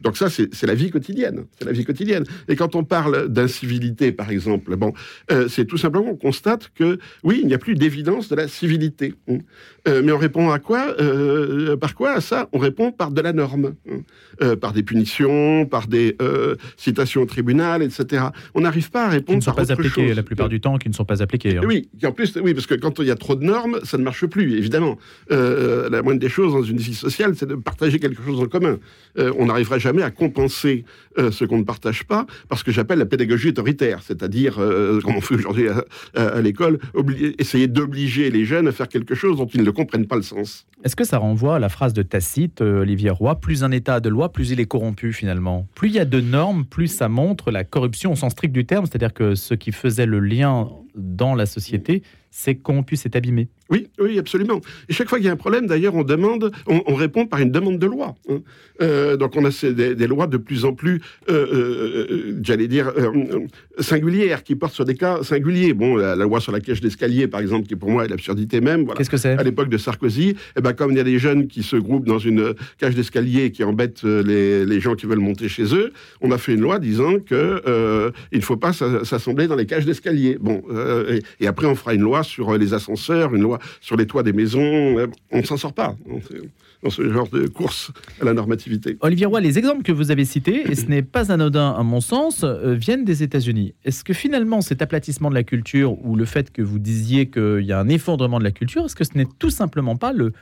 Donc 0.00 0.16
ça, 0.16 0.28
c'est 0.30 0.66
la 0.66 0.74
vie 0.74 0.90
quotidienne. 0.90 1.44
C'est 1.58 1.64
la 1.64 1.72
vie 1.72 1.84
quotidienne. 1.84 2.24
Et 2.48 2.56
quand 2.56 2.74
on 2.74 2.84
parle 2.84 3.28
d'incivilité, 3.28 4.12
par 4.12 4.30
exemple, 4.30 4.76
bon, 4.76 4.92
euh, 5.30 5.48
c'est 5.48 5.64
tout 5.64 5.76
simplement 5.76 6.10
qu'on 6.10 6.30
constate 6.30 6.70
que, 6.74 6.98
oui, 7.22 7.40
il 7.42 7.46
n'y 7.46 7.54
a 7.54 7.58
plus 7.58 7.74
d'évidence 7.74 8.28
de 8.28 8.36
la 8.36 8.48
civilité. 8.48 9.14
mais 9.86 10.12
on 10.12 10.18
répond 10.18 10.50
à 10.50 10.58
quoi 10.58 10.94
Par 11.80 11.94
quoi 11.94 12.12
à 12.12 12.20
ça? 12.20 12.48
On 12.52 12.58
répond 12.58 12.92
par 12.92 13.10
de 13.10 13.20
la 13.20 13.32
norme, 13.32 13.74
par 14.60 14.72
des 14.72 14.82
punitions, 14.82 15.66
par 15.66 15.86
des 15.86 16.16
citations 16.76 17.22
au 17.22 17.26
tribunal, 17.26 17.82
etc. 17.82 18.24
On 18.54 18.60
n'arrive 18.60 18.90
pas 18.90 19.06
à 19.06 19.08
répondre 19.08 19.44
par 19.44 19.58
autre 19.58 19.76
la 19.98 20.22
plupart 20.22 20.48
du 20.48 20.60
temps 20.60 20.78
qui 20.78 20.88
ne 20.88 20.94
sont 20.94 21.04
pas 21.04 21.22
appliquées. 21.22 21.58
Hein. 21.58 21.62
Oui, 21.66 21.88
en 22.04 22.12
plus, 22.12 22.36
oui, 22.42 22.54
parce 22.54 22.66
que 22.66 22.74
quand 22.74 22.98
il 22.98 23.06
y 23.06 23.10
a 23.10 23.16
trop 23.16 23.34
de 23.34 23.44
normes, 23.44 23.80
ça 23.84 23.98
ne 23.98 24.02
marche 24.02 24.26
plus, 24.26 24.56
évidemment. 24.56 24.98
Euh, 25.30 25.88
la 25.90 26.02
moindre 26.02 26.20
des 26.20 26.28
choses 26.28 26.52
dans 26.52 26.62
une 26.62 26.78
vie 26.78 26.94
sociale, 26.94 27.34
c'est 27.36 27.46
de 27.46 27.54
partager 27.54 27.98
quelque 27.98 28.22
chose 28.22 28.40
en 28.40 28.46
commun. 28.46 28.78
Euh, 29.18 29.32
on 29.38 29.46
n'arrivera 29.46 29.78
jamais 29.78 30.02
à 30.02 30.10
compenser 30.10 30.84
euh, 31.18 31.30
ce 31.30 31.44
qu'on 31.44 31.58
ne 31.58 31.64
partage 31.64 32.04
pas, 32.04 32.26
parce 32.48 32.62
que 32.62 32.72
j'appelle 32.72 32.98
la 32.98 33.06
pédagogie 33.06 33.48
autoritaire, 33.48 34.02
c'est-à-dire, 34.02 34.54
comme 34.54 35.16
on 35.16 35.20
fait 35.20 35.34
aujourd'hui 35.34 35.66
à, 36.14 36.40
l'école, 36.40 36.78
essayer 37.38 37.68
d'obliger 37.68 38.30
les 38.30 38.44
jeunes 38.44 38.68
à 38.68 38.72
faire 38.72 38.88
quelque 38.88 39.14
chose 39.14 39.36
dont 39.36 39.46
ils 39.46 39.62
ne 39.62 39.70
comprennent 39.70 40.06
pas 40.06 40.16
le 40.16 40.22
sens. 40.22 40.66
Est-ce 40.84 40.96
que 40.96 41.04
ça 41.04 41.18
renvoie 41.18 41.56
à 41.56 41.58
la 41.58 41.68
phrase 41.68 41.92
de 41.92 42.02
Tacite, 42.02 42.60
Olivier 42.60 43.10
Roy, 43.10 43.38
plus 43.38 43.64
un 43.64 43.70
État 43.70 44.00
de 44.00 44.08
loi, 44.08 44.32
plus 44.32 44.50
il 44.50 44.60
est 44.60 44.66
corrompu 44.66 45.12
finalement 45.12 45.66
Plus 45.74 45.88
il 45.88 45.94
y 45.94 45.98
a 45.98 46.04
de 46.04 46.20
normes, 46.20 46.64
plus 46.64 46.86
ça 46.86 47.08
montre 47.08 47.50
la 47.50 47.64
corruption 47.64 48.12
au 48.12 48.16
sens 48.16 48.32
strict 48.32 48.52
du 48.52 48.64
terme, 48.64 48.86
c'est-à-dire 48.86 49.12
que 49.12 49.34
ce 49.34 49.54
qui 49.54 49.69
faisait 49.72 50.06
le 50.06 50.20
lien 50.20 50.68
dans 50.94 51.34
la 51.34 51.46
société, 51.46 52.02
c'est 52.30 52.56
corrompu, 52.56 52.96
c'est 52.96 53.16
abîmé. 53.16 53.48
Oui, 53.70 53.86
oui, 54.00 54.18
absolument. 54.18 54.60
Et 54.88 54.92
chaque 54.92 55.08
fois 55.08 55.18
qu'il 55.18 55.26
y 55.26 55.30
a 55.30 55.32
un 55.32 55.36
problème, 55.36 55.68
d'ailleurs, 55.68 55.94
on 55.94 56.02
demande, 56.02 56.50
on, 56.66 56.94
répond 56.94 57.26
par 57.26 57.40
une 57.40 57.52
demande 57.52 57.78
de 57.78 57.86
loi. 57.86 58.16
Hein. 58.28 58.40
Euh, 58.82 59.16
donc 59.16 59.36
on 59.36 59.44
a 59.44 59.50
des, 59.72 60.06
lois 60.08 60.26
de 60.26 60.38
plus 60.38 60.64
en 60.64 60.72
plus, 60.72 61.00
euh, 61.28 61.46
euh, 61.52 62.40
j'allais 62.42 62.66
dire, 62.66 62.92
singulières, 63.78 64.42
qui 64.42 64.56
portent 64.56 64.74
sur 64.74 64.84
des 64.84 64.96
cas 64.96 65.22
singuliers. 65.22 65.72
Bon, 65.72 65.96
la, 65.96 66.16
loi 66.16 66.40
sur 66.40 66.50
la 66.50 66.60
cage 66.60 66.80
d'escalier, 66.80 67.28
par 67.28 67.40
exemple, 67.40 67.68
qui 67.68 67.76
pour 67.76 67.90
moi 67.90 68.04
est 68.04 68.08
l'absurdité 68.08 68.60
même. 68.60 68.86
Qu'est-ce 68.96 69.10
que 69.10 69.16
c'est? 69.16 69.38
À 69.38 69.42
l'époque 69.44 69.68
de 69.68 69.78
Sarkozy, 69.78 70.34
eh 70.56 70.60
ben, 70.60 70.72
comme 70.72 70.90
il 70.90 70.96
y 70.96 71.00
a 71.00 71.04
des 71.04 71.18
jeunes 71.18 71.46
qui 71.46 71.62
se 71.62 71.76
groupent 71.76 72.06
dans 72.06 72.18
une 72.18 72.54
cage 72.78 72.96
d'escalier 72.96 73.52
qui 73.52 73.62
embêtent 73.62 74.02
les, 74.02 74.80
gens 74.80 74.96
qui 74.96 75.06
veulent 75.06 75.18
monter 75.18 75.48
chez 75.48 75.74
eux, 75.76 75.92
on 76.20 76.32
a 76.32 76.38
fait 76.38 76.54
une 76.54 76.60
loi 76.62 76.80
disant 76.80 77.20
que 77.20 78.10
il 78.32 78.38
ne 78.38 78.44
faut 78.44 78.56
pas 78.56 78.72
s'assembler 78.72 79.46
dans 79.46 79.56
les 79.56 79.66
cages 79.66 79.86
d'escalier. 79.86 80.38
Bon, 80.40 80.62
et 81.38 81.46
après 81.46 81.66
on 81.66 81.76
fera 81.76 81.94
une 81.94 82.02
loi 82.02 82.24
sur 82.24 82.56
les 82.56 82.74
ascenseurs, 82.74 83.34
une 83.34 83.42
loi 83.42 83.59
sur 83.80 83.96
les 83.96 84.06
toits 84.06 84.22
des 84.22 84.32
maisons. 84.32 84.98
Euh, 84.98 85.06
on 85.30 85.38
ne 85.38 85.44
s'en 85.44 85.56
sort 85.56 85.72
pas 85.72 85.96
dans 86.82 86.90
ce 86.90 87.10
genre 87.10 87.28
de 87.28 87.46
course 87.46 87.92
à 88.20 88.24
la 88.24 88.32
normativité. 88.32 88.96
Olivier 89.00 89.26
Roy, 89.26 89.40
les 89.40 89.58
exemples 89.58 89.82
que 89.82 89.92
vous 89.92 90.10
avez 90.10 90.24
cités, 90.24 90.70
et 90.70 90.74
ce 90.74 90.86
n'est 90.86 91.02
pas 91.02 91.30
anodin 91.30 91.72
à 91.72 91.82
mon 91.82 92.00
sens, 92.00 92.42
euh, 92.42 92.74
viennent 92.74 93.04
des 93.04 93.22
États-Unis. 93.22 93.74
Est-ce 93.84 94.02
que 94.04 94.14
finalement 94.14 94.60
cet 94.60 94.82
aplatissement 94.82 95.30
de 95.30 95.34
la 95.34 95.44
culture 95.44 96.02
ou 96.04 96.16
le 96.16 96.24
fait 96.24 96.50
que 96.50 96.62
vous 96.62 96.78
disiez 96.78 97.26
qu'il 97.28 97.64
y 97.64 97.72
a 97.72 97.78
un 97.78 97.88
effondrement 97.88 98.38
de 98.38 98.44
la 98.44 98.52
culture, 98.52 98.86
est-ce 98.86 98.96
que 98.96 99.04
ce 99.04 99.16
n'est 99.16 99.28
tout 99.38 99.50
simplement 99.50 99.96
pas 99.96 100.12
le 100.12 100.32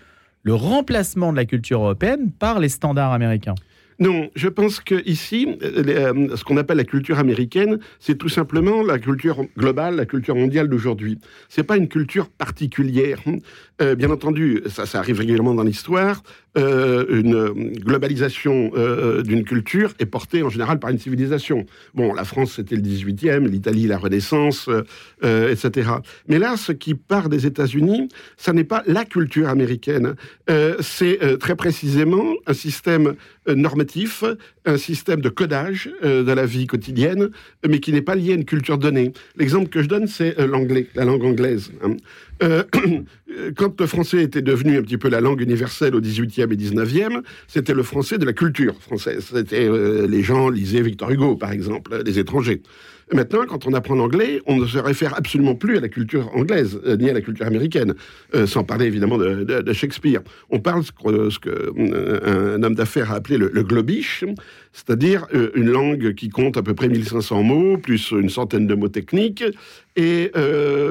remplacement 0.47 1.33
de 1.33 1.37
la 1.37 1.45
culture 1.45 1.81
européenne 1.81 2.31
par 2.39 2.61
les 2.61 2.69
standards 2.69 3.13
américains? 3.13 3.55
Non, 4.01 4.31
je 4.37 4.47
pense 4.47 4.79
que 4.79 5.03
ici, 5.09 5.59
euh, 5.63 5.83
euh, 5.89 6.37
ce 6.37 6.45
qu'on 6.45 6.57
appelle 6.57 6.77
la 6.77 6.85
culture 6.85 7.19
américaine, 7.19 7.81
c'est 7.99 8.17
tout 8.17 8.29
simplement 8.29 8.83
la 8.83 9.01
culture 9.01 9.45
globale, 9.57 9.97
la 9.97 10.07
culture 10.07 10.37
mondiale 10.37 10.69
d'aujourd'hui. 10.69 11.19
C'est 11.49 11.65
pas 11.65 11.77
une 11.77 11.89
culture 11.89 12.29
particulière. 12.29 13.21
Euh, 13.83 13.97
bien 13.97 14.11
entendu, 14.11 14.63
ça 14.69 14.99
arrive 14.99 15.19
régulièrement 15.19 15.55
dans 15.55 15.65
l'histoire. 15.65 16.23
Euh, 16.59 17.05
une 17.09 17.73
globalisation 17.79 18.73
euh, 18.75 19.23
d'une 19.23 19.45
culture 19.45 19.93
est 20.01 20.07
portée 20.07 20.43
en 20.43 20.49
général 20.49 20.81
par 20.81 20.91
une 20.91 20.99
civilisation. 20.99 21.67
Bon, 21.95 22.13
la 22.13 22.25
France, 22.25 22.55
c'était 22.57 22.75
le 22.75 22.83
18e, 22.83 23.47
l'Italie, 23.47 23.87
la 23.87 23.97
Renaissance, 23.97 24.69
euh, 25.23 25.53
etc. 25.53 25.91
Mais 26.27 26.39
là, 26.39 26.57
ce 26.57 26.73
qui 26.73 26.95
part 26.95 27.29
des 27.29 27.47
États-Unis, 27.47 28.09
ça 28.37 28.53
n'est 28.53 28.65
pas 28.65 28.83
la 28.87 29.05
culture 29.05 29.49
américaine. 29.49 30.15
c'est 30.81 31.19
très 31.39 31.55
précisément 31.55 32.35
un 32.47 32.55
système 32.55 33.15
normatif, 33.47 34.25
un 34.65 34.77
système 34.77 35.21
de 35.21 35.29
codage 35.29 35.91
de 36.03 36.33
la 36.33 36.47
vie 36.47 36.67
quotidienne, 36.67 37.31
mais 37.67 37.81
qui 37.81 37.93
n'est 37.93 38.03
pas 38.03 38.15
lié 38.15 38.33
à 38.33 38.35
une 38.35 38.45
culture 38.45 38.79
donnée. 38.79 39.13
L'exemple 39.37 39.69
que 39.69 39.83
je 39.83 39.89
donne, 39.89 40.07
c'est 40.07 40.39
l'anglais, 40.47 40.87
la 40.95 41.05
langue 41.05 41.25
anglaise. 41.25 41.71
Hein. 41.83 41.97
Euh, 43.31 43.53
quand 43.55 43.81
le 43.81 43.87
français 43.87 44.23
était 44.23 44.43
devenu 44.43 44.79
un 44.79 44.83
petit 44.83 44.99
peu 44.99 45.09
la 45.09 45.21
langue 45.21 45.41
universelle 45.41 45.95
au 45.95 46.01
18e 46.01 46.53
et 46.53 46.57
19e, 46.57 47.23
c'était 47.47 47.75
le 47.75 47.83
français 47.83 48.19
de 48.19 48.25
la 48.25 48.33
culture 48.33 48.75
française. 48.81 49.31
C'était 49.35 49.69
euh, 49.69 50.07
les 50.07 50.23
gens 50.23 50.49
lisaient 50.49 50.81
Victor 50.81 51.11
Hugo, 51.11 51.37
par 51.37 51.53
exemple, 51.53 52.03
les 52.05 52.19
étrangers. 52.19 52.63
Maintenant, 53.13 53.45
quand 53.49 53.67
on 53.67 53.73
apprend 53.73 53.95
l'anglais, 53.95 54.43
on 54.45 54.57
ne 54.57 54.67
se 54.67 54.77
réfère 54.77 55.17
absolument 55.17 55.55
plus 55.55 55.79
à 55.79 55.81
la 55.81 55.89
culture 55.89 56.31
anglaise, 56.35 56.79
euh, 56.87 56.97
ni 56.97 57.09
à 57.09 57.15
la 57.15 57.23
culture 57.23 57.47
américaine, 57.47 57.95
sans 58.45 58.65
parler 58.65 58.85
évidemment 58.85 59.17
de, 59.17 59.73
Shakespeare. 59.73 60.21
On 60.51 60.61
parle 60.61 60.85
ce 60.85 60.93
que, 60.93 61.31
ce 61.31 61.39
que 61.39 62.55
un 62.55 62.63
homme 62.63 62.75
d'affaires 62.75 63.11
a 63.11 63.15
appelé 63.15 63.39
le, 63.39 63.51
le 63.51 63.63
globish, 63.63 64.25
c'est-à-dire 64.73 65.27
une 65.55 65.71
langue 65.71 66.15
qui 66.15 66.29
compte 66.29 66.59
à 66.59 66.63
peu 66.63 66.75
près 66.75 66.89
1500 66.89 67.43
mots, 67.43 67.79
plus 67.79 68.11
une 68.11 68.29
centaine 68.29 68.67
de 68.67 68.75
mots 68.75 68.89
techniques, 68.89 69.45
et 69.97 70.31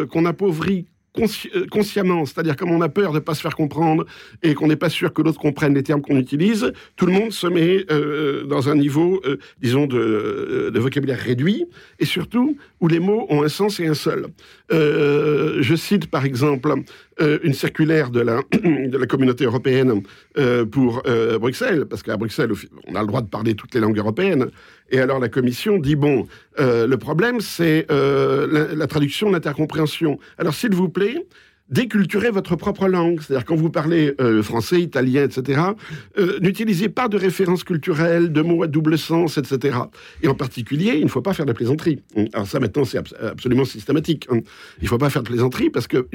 qu'on 0.10 0.26
appauvrit 0.26 0.88
euh, 1.20 1.66
consciemment, 1.72 2.26
c'est-à-dire 2.26 2.56
comme 2.56 2.72
on 2.72 2.82
a 2.82 2.90
peur 2.90 3.12
de 3.12 3.18
ne 3.18 3.22
pas 3.22 3.34
se 3.34 3.42
faire 3.42 3.56
comprendre 3.56 4.06
et 4.44 4.54
qu'on 4.54 4.68
n'est 4.68 4.76
pas 4.76 4.90
sûr 4.90 5.14
que 5.14 5.22
l'autre 5.22 5.40
comprenne 5.40 5.74
les 5.74 5.84
termes 5.84 6.02
qu'on 6.02 6.18
utilise, 6.18 6.72
tout 6.96 7.06
le 7.06 7.12
monde 7.12 7.32
se 7.32 7.48
met 7.48 7.86
euh, 7.92 8.44
dans 8.46 8.70
un 8.70 8.76
niveau, 8.76 9.22
euh, 9.26 9.38
disons, 9.60 9.88
de, 9.88 10.72
vocabulaire 10.78 11.18
réduit 11.18 11.66
et 12.00 12.06
surtout 12.06 12.58
où 12.80 12.88
les 12.88 13.00
mots 13.00 13.26
ont 13.30 13.42
un 13.42 13.50
sens 13.50 13.80
et 13.80 13.88
un 13.88 13.96
seul. 13.96 14.28
je 14.70 15.76
cite 15.76 16.08
par 16.12 16.24
exemple 16.26 16.72
une 17.20 17.54
circulaire 17.54 18.12
de 18.12 18.20
la, 18.20 18.42
la 18.92 19.08
communauté 19.08 19.46
européenne 19.46 20.04
pour 20.72 21.02
Bruxelles, 21.40 21.86
parce 21.90 22.04
qu'à 22.04 22.16
Bruxelles, 22.16 22.52
on 22.88 22.94
a 22.94 23.02
le 23.02 23.08
droit 23.08 23.22
de 23.22 23.28
parler 23.28 23.56
toutes 23.56 23.74
les 23.74 23.82
langues 23.82 23.98
européennes. 23.98 24.52
Et 24.90 25.00
alors 25.00 25.20
la 25.20 25.30
commission 25.30 25.78
dit 25.78 25.96
bon, 25.96 26.28
euh, 26.60 26.88
le 26.88 26.98
problème 26.98 27.42
c'est 27.42 27.86
euh, 27.92 28.76
la, 28.76 28.88
traduction, 28.88 29.30
l'intercompréhension. 29.30 30.20
Alors 30.38 30.54
s'il 30.54 30.74
vous 30.74 30.90
plaît, 30.90 31.07
déculturez 31.70 32.32
votre 32.32 32.56
propre 32.56 32.88
langue. 32.88 33.22
C'est-à-dire 33.22 33.46
quand 33.46 33.56
vous 33.56 33.70
parlez 33.70 34.14
euh, 34.22 34.42
français, 34.42 34.82
italien, 34.82 35.26
etc., 35.26 35.62
n'utilisez 36.42 36.90
pas 36.90 37.08
de 37.08 37.18
références 37.18 37.64
culturelles, 37.64 38.32
de 38.32 38.42
mots 38.42 38.64
à 38.64 38.68
double 38.68 38.98
sens, 38.98 39.38
etc. 39.38 39.78
Et 40.24 40.28
en 40.28 40.36
particulier, 40.36 40.94
il 40.96 41.04
ne 41.04 41.10
faut 41.10 41.22
pas 41.22 41.34
faire 41.34 41.46
de 41.46 41.54
plaisanterie. 41.54 42.02
Alors 42.34 42.48
ça 42.48 42.60
maintenant 42.60 42.86
c'est 42.86 43.00
absolument 43.22 43.66
systématique. 43.66 44.28
Hein. 44.32 44.40
Il 44.80 44.86
ne 44.86 44.90
faut 44.90 44.98
pas 44.98 45.10
faire 45.10 45.24
de 45.24 45.28
plaisanterie 45.28 45.70
parce 45.70 45.88
que 45.88 46.08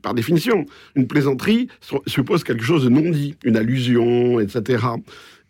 par 0.00 0.14
définition, 0.14 0.64
une 0.94 1.06
plaisanterie 1.06 1.68
suppose 2.06 2.44
quelque 2.44 2.64
chose 2.64 2.84
de 2.84 2.88
non 2.88 3.10
dit, 3.10 3.36
une 3.44 3.56
allusion, 3.56 4.40
etc. 4.40 4.84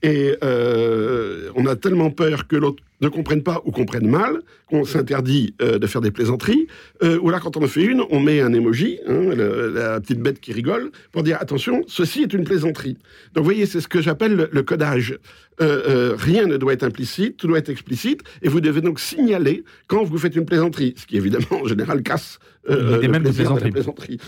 Et 0.04 0.37
euh, 0.44 1.49
on 1.56 1.64
a 1.64 1.76
tellement 1.76 2.11
peur 2.11 2.46
que 2.46 2.56
l'autre 2.56 2.82
ne 3.00 3.08
comprenne 3.08 3.42
pas 3.42 3.62
ou 3.64 3.70
comprenne 3.70 4.06
mal 4.06 4.42
qu'on 4.66 4.84
s'interdit 4.84 5.54
euh, 5.62 5.78
de 5.78 5.87
faire 5.87 6.02
des 6.02 6.11
plaisanteries. 6.11 6.66
Euh, 7.02 7.18
ou 7.23 7.30
là, 7.30 7.40
quand 7.40 7.56
on 7.56 7.64
en 7.64 7.66
fait 7.66 7.84
une, 7.84 8.02
on 8.11 8.20
met 8.20 8.42
un 8.42 8.52
emoji, 8.52 8.99
hein, 9.08 9.34
la 9.34 9.99
petite 10.02 10.20
bête 10.20 10.40
qui 10.40 10.52
rigole, 10.52 10.90
pour 11.11 11.23
dire 11.23 11.38
attention, 11.40 11.84
ceci 11.87 12.20
est 12.20 12.34
une 12.34 12.44
plaisanterie. 12.44 12.99
Donc, 13.32 13.44
vous 13.44 13.44
voyez, 13.44 13.64
c'est 13.64 13.80
ce 13.80 13.88
que 13.88 14.02
j'appelle 14.02 14.50
le, 14.52 14.62
codage. 14.62 15.18
rien 15.58 16.46
ne 16.46 16.58
doit 16.58 16.75
être 16.75 16.82
implicite, 16.82 17.38
tout 17.38 17.46
doit 17.46 17.58
être 17.58 17.70
explicite, 17.70 18.20
et 18.42 18.50
vous 18.50 18.61
devez 18.61 18.82
donc 18.82 19.00
signaler 19.00 19.64
quand 19.87 20.04
vous 20.04 20.18
faites 20.18 20.37
une 20.37 20.44
plaisanterie, 20.44 20.92
ce 20.99 21.06
qui 21.06 21.16
évidemment 21.16 21.62
en 21.62 21.66
général 21.66 22.02
casse 22.02 22.38
le 22.68 23.08
même 23.08 23.23
de 23.23 23.70
plaisanterie. 23.70 24.18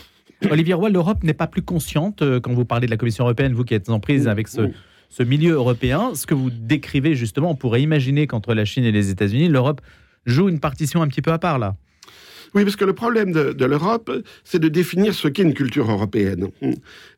Olivier 0.50 0.72
Roy, 0.72 0.88
l'Europe 0.88 1.22
n'est 1.22 1.34
pas 1.34 1.46
plus 1.46 1.62
consciente 1.62 2.22
quand 2.40 2.54
vous 2.54 2.64
parlez 2.64 2.86
de 2.86 2.90
la 2.92 2.96
Commission 2.96 3.24
européenne, 3.24 3.52
vous 3.52 3.64
qui 3.64 3.74
êtes 3.74 3.90
en 3.90 4.00
prise 4.00 4.26
avec 4.26 4.48
ce 4.48 4.70
ce 5.08 5.22
milieu 5.22 5.54
européen. 5.54 6.12
Ce 6.14 6.26
que 6.26 6.34
vous 6.34 6.50
décrivez 6.50 7.14
justement, 7.14 7.50
on 7.50 7.54
pourrait 7.54 7.82
imaginer 7.82 8.26
qu'entre 8.26 8.54
la 8.54 8.64
Chine 8.64 8.84
et 8.84 8.92
les 8.92 9.10
États-Unis, 9.10 9.48
l'Europe 9.48 9.80
joue 10.26 10.48
une 10.48 10.60
partition 10.60 11.02
un 11.02 11.08
petit 11.08 11.22
peu 11.22 11.32
à 11.32 11.38
part 11.38 11.58
là. 11.58 11.76
Oui, 12.54 12.64
parce 12.64 12.76
que 12.76 12.84
le 12.84 12.94
problème 12.94 13.32
de, 13.32 13.64
l'Europe, 13.64 14.10
c'est 14.44 14.58
de 14.58 14.68
définir 14.68 15.14
ce 15.14 15.28
qu'est 15.28 15.42
une 15.42 15.52
culture 15.52 15.90
européenne. 15.90 16.48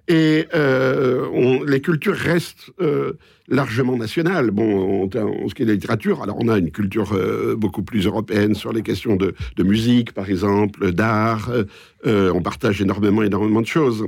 Et 0.08 0.46
euh, 0.54 1.64
les 1.66 1.80
cultures 1.80 2.16
restent 2.16 2.70
euh, 2.80 3.12
largement 3.48 3.96
nationales. 3.96 4.50
Bon, 4.50 5.04
en, 5.04 5.48
ce 5.48 5.54
qui 5.54 5.62
est 5.62 5.64
de 5.64 5.70
la 5.70 5.74
littérature, 5.74 6.22
alors 6.22 6.36
on 6.40 6.48
a 6.48 6.58
une 6.58 6.70
culture 6.70 7.12
euh, 7.12 7.56
beaucoup 7.56 7.82
plus 7.82 8.06
européenne 8.06 8.54
sur 8.54 8.72
les 8.72 8.82
questions 8.82 9.16
de, 9.16 9.34
musique, 9.62 10.12
par 10.12 10.28
exemple, 10.28 10.92
d'art. 10.92 11.50
on 12.04 12.42
partage 12.42 12.80
énormément, 12.80 13.22
énormément 13.22 13.60
de 13.60 13.66
choses. 13.66 14.04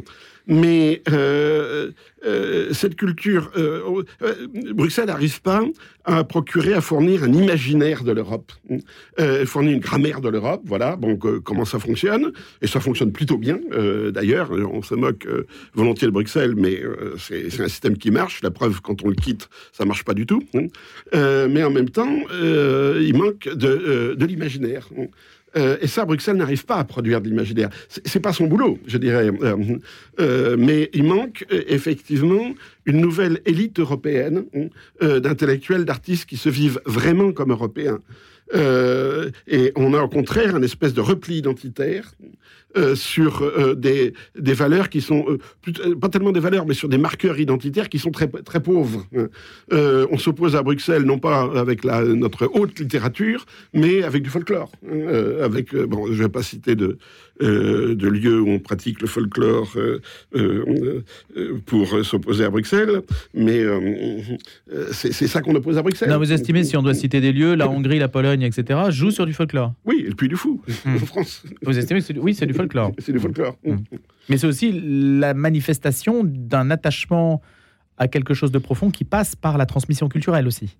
Mais 0.50 1.00
euh, 1.08 1.92
euh, 2.26 2.72
cette 2.72 2.96
culture, 2.96 3.52
euh, 3.56 4.02
Bruxelles 4.74 5.06
n'arrive 5.06 5.40
pas 5.42 5.62
à 6.04 6.24
procurer, 6.24 6.72
à 6.74 6.80
fournir 6.80 7.22
un 7.22 7.32
imaginaire 7.32 8.02
de 8.02 8.10
l'Europe. 8.10 8.50
Elle 9.16 9.46
fournit 9.46 9.72
une 9.72 9.78
grammaire 9.78 10.20
de 10.20 10.28
l'Europe, 10.28 10.62
voilà, 10.64 10.96
donc 10.96 11.24
comment 11.42 11.64
ça 11.64 11.78
fonctionne? 11.78 12.32
Et 12.62 12.66
ça 12.66 12.80
fonctionne 12.80 13.12
plutôt 13.12 13.38
bien, 13.38 13.60
d'ailleurs. 14.12 14.50
On 14.50 14.82
se 14.82 14.94
moque 14.94 15.28
volontiers 15.74 16.08
de 16.08 16.12
Bruxelles, 16.12 16.54
mais 16.56 16.82
c'est 17.18 17.60
un 17.60 17.68
système 17.68 17.96
qui 17.96 18.10
marche. 18.10 18.42
La 18.42 18.50
preuve, 18.50 18.80
quand 18.80 19.04
on 19.04 19.08
le 19.08 19.14
quitte, 19.14 19.29
ça 19.72 19.84
marche 19.84 20.04
pas 20.04 20.14
du 20.14 20.26
tout. 20.26 20.42
Hein. 20.54 20.66
mais 21.48 21.62
en 21.62 21.70
même 21.70 21.90
temps, 21.90 22.16
il 22.32 23.14
manque 23.16 23.48
de, 23.48 24.14
de 24.18 24.26
l'imaginaire. 24.26 24.88
Euh, 25.56 25.76
et 25.80 25.86
ça, 25.86 26.04
Bruxelles 26.04 26.36
n'arrive 26.36 26.64
pas 26.64 26.76
à 26.76 26.84
produire 26.84 27.20
de 27.20 27.28
l'imaginaire. 27.28 27.70
C'est 27.88 28.20
pas 28.20 28.32
son 28.32 28.46
boulot, 28.46 28.78
je 28.86 28.98
dirais. 28.98 29.30
Euh, 29.42 29.56
euh, 30.20 30.56
mais 30.58 30.90
il 30.92 31.04
manque 31.04 31.44
effectivement 31.50 32.54
une 32.86 33.00
nouvelle 33.00 33.40
élite 33.46 33.80
européenne 33.80 34.44
d'intellectuels, 35.00 35.84
d'artistes 35.84 36.28
qui 36.28 36.36
se 36.36 36.48
vivent 36.48 36.80
vraiment 36.86 37.32
comme 37.32 37.50
européens. 37.50 38.00
et 38.54 39.72
on 39.76 39.94
a 39.94 40.02
au 40.02 40.08
contraire 40.08 40.56
un 40.56 40.62
espèce 40.62 40.92
de 40.92 41.00
repli 41.00 41.36
identitaire 41.36 42.12
euh, 42.76 42.94
sur 42.94 43.42
euh, 43.42 43.74
des, 43.74 44.12
des, 44.38 44.52
valeurs 44.52 44.88
qui 44.88 45.00
sont 45.00 45.24
euh, 45.28 45.94
pas 45.96 46.08
tellement 46.08 46.32
des 46.32 46.40
valeurs, 46.40 46.66
mais 46.66 46.74
sur 46.74 46.88
des 46.88 46.98
marqueurs 46.98 47.38
identitaires 47.38 47.88
qui 47.88 47.98
sont 47.98 48.10
très 48.10 48.28
très 48.28 48.60
pauvres. 48.60 49.06
on 49.70 50.18
s'oppose 50.18 50.56
à 50.56 50.62
Bruxelles 50.62 51.02
non 51.02 51.18
pas 51.18 51.50
avec 51.58 51.84
la, 51.84 52.04
notre 52.04 52.46
haute 52.52 52.78
littérature, 52.78 53.46
mais 53.74 54.02
avec 54.02 54.22
du 54.22 54.30
folklore. 54.30 54.70
avec 55.42 55.74
bon, 55.74 56.12
je 56.12 56.22
vais 56.22 56.28
pas 56.28 56.42
citer 56.42 56.74
de 56.74 56.98
de 57.40 58.06
lieux 58.06 58.38
où 58.38 58.50
on 58.50 58.58
pratique 58.58 59.00
le 59.00 59.06
folklore 59.06 59.74
pour 61.64 62.04
s'opposer 62.04 62.44
à 62.44 62.50
Bruxelles, 62.50 63.00
mais 63.32 63.64
c'est 64.92 65.12
ça 65.26 65.40
qu'on 65.40 65.54
oppose 65.54 65.78
à 65.78 65.82
Bruxelles. 65.82 66.10
Non, 66.10 66.18
vous 66.18 66.32
estimez 66.32 66.64
si 66.64 66.76
on 66.76 66.82
doit 66.82 66.94
citer 66.94 67.20
des 67.20 67.32
lieux, 67.32 67.54
la 67.54 67.68
Hongrie, 67.68 67.98
la 67.98 68.08
Pologne 68.08 68.42
etc., 68.42 68.78
jouent 68.90 69.10
sur 69.10 69.24
du 69.24 69.32
folklore. 69.32 69.72
Oui, 69.86 70.04
et 70.06 70.14
puis 70.14 70.28
du 70.28 70.36
fou, 70.36 70.60
Hmm. 70.84 70.96
en 70.96 71.06
France. 71.06 71.42
Vous 71.62 71.78
estimez 71.78 72.00
oui, 72.16 72.34
c'est 72.34 72.46
du 72.46 72.54
folklore. 72.54 72.59
C'est 72.98 73.12
du 73.12 73.18
folklore. 73.18 73.56
Mm. 73.64 73.76
Mais 74.28 74.38
c'est 74.38 74.46
aussi 74.46 74.72
la 75.18 75.34
manifestation 75.34 76.22
d'un 76.24 76.70
attachement 76.70 77.40
à 77.98 78.08
quelque 78.08 78.32
chose 78.34 78.50
de 78.52 78.58
profond 78.58 78.90
qui 78.90 79.04
passe 79.04 79.36
par 79.36 79.58
la 79.58 79.66
transmission 79.66 80.08
culturelle 80.08 80.46
aussi. 80.46 80.76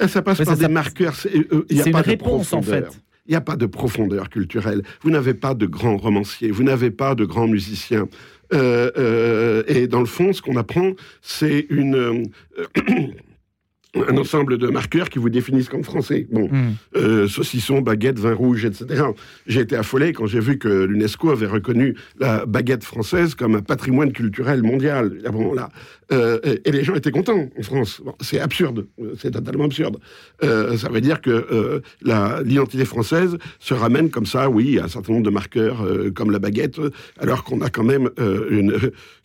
Et 0.00 0.08
Ça 0.08 0.22
passe 0.22 0.38
Ouais, 0.38 0.44
par 0.44 0.54
ça- 0.54 0.58
des 0.58 0.62
ça- 0.64 0.68
marqueurs. 0.68 1.14
c'est- 1.14 1.34
euh, 1.52 1.66
C'est 1.70 1.86
une 1.86 1.92
pas 1.92 2.00
réponse 2.02 2.52
en 2.52 2.62
fait. 2.62 2.86
Il 3.26 3.30
n'y 3.32 3.36
a 3.36 3.40
pas 3.40 3.56
de 3.56 3.66
profondeur 3.66 4.28
culturelle. 4.30 4.82
Vous 5.02 5.10
n'avez 5.10 5.34
pas 5.34 5.54
de 5.54 5.66
grands 5.66 5.96
romanciers, 5.98 6.50
vous 6.50 6.62
n'avez 6.64 6.90
pas 6.90 7.14
de 7.14 7.24
grands 7.24 7.46
musiciens. 7.46 8.08
Euh, 8.52 8.90
euh, 8.96 9.62
et 9.68 9.86
dans 9.86 10.00
le 10.00 10.06
fond, 10.06 10.32
ce 10.32 10.42
qu'on 10.42 10.56
apprend, 10.56 10.92
c'est 11.22 11.66
une, 11.70 11.94
euh, 11.94 12.22
un 13.94 14.16
ensemble 14.16 14.56
de 14.58 14.68
marqueurs 14.68 15.08
qui 15.10 15.18
vous 15.18 15.30
définissent 15.30 15.68
comme 15.68 15.84
français. 15.84 16.26
Bon, 16.30 16.48
Hmm. 16.50 16.74
euh, 16.96 17.26
saucisson, 17.28 17.80
baguette, 17.80 18.18
vin 18.18 18.34
rouge, 18.34 18.64
etc. 18.64 19.04
J'ai 19.46 19.60
été 19.60 19.76
affolé 19.76 20.12
quand 20.12 20.26
j'ai 20.26 20.40
vu 20.40 20.58
que 20.58 20.68
l'UNESCO 20.84 21.30
avait 21.30 21.46
reconnu 21.46 21.96
la 22.18 22.46
baguette 22.46 22.84
française 22.84 23.34
comme 23.34 23.56
un 23.56 23.62
patrimoine 23.62 24.12
culturel 24.12 24.62
mondial. 24.62 25.18
Ah 25.24 25.30
bon, 25.30 25.52
là, 25.54 25.70
euh, 26.12 26.38
et 26.64 26.70
les 26.72 26.84
gens 26.84 26.94
étaient 26.94 27.10
contents 27.10 27.48
en 27.58 27.62
France. 27.62 28.00
Bon, 28.04 28.14
c'est 28.20 28.40
absurde, 28.40 28.86
c'est 29.18 29.32
totalement 29.32 29.64
absurde. 29.64 29.98
Euh, 30.42 30.76
ça 30.76 30.88
veut 30.88 31.00
dire 31.00 31.20
que 31.20 31.30
euh, 31.30 31.80
l'identité 32.44 32.84
française 32.84 33.36
se 33.58 33.74
ramène 33.74 34.10
comme 34.10 34.26
ça, 34.26 34.48
oui, 34.50 34.78
à 34.78 34.84
un 34.84 34.88
certain 34.88 35.12
nombre 35.12 35.24
de 35.26 35.30
marqueurs 35.30 35.82
euh, 35.84 36.10
comme 36.10 36.30
la 36.30 36.38
baguette, 36.38 36.78
alors 37.18 37.44
qu'on 37.44 37.60
a 37.60 37.70
quand 37.70 37.84
même 37.84 38.08
euh, 38.18 38.46
une 38.50 38.74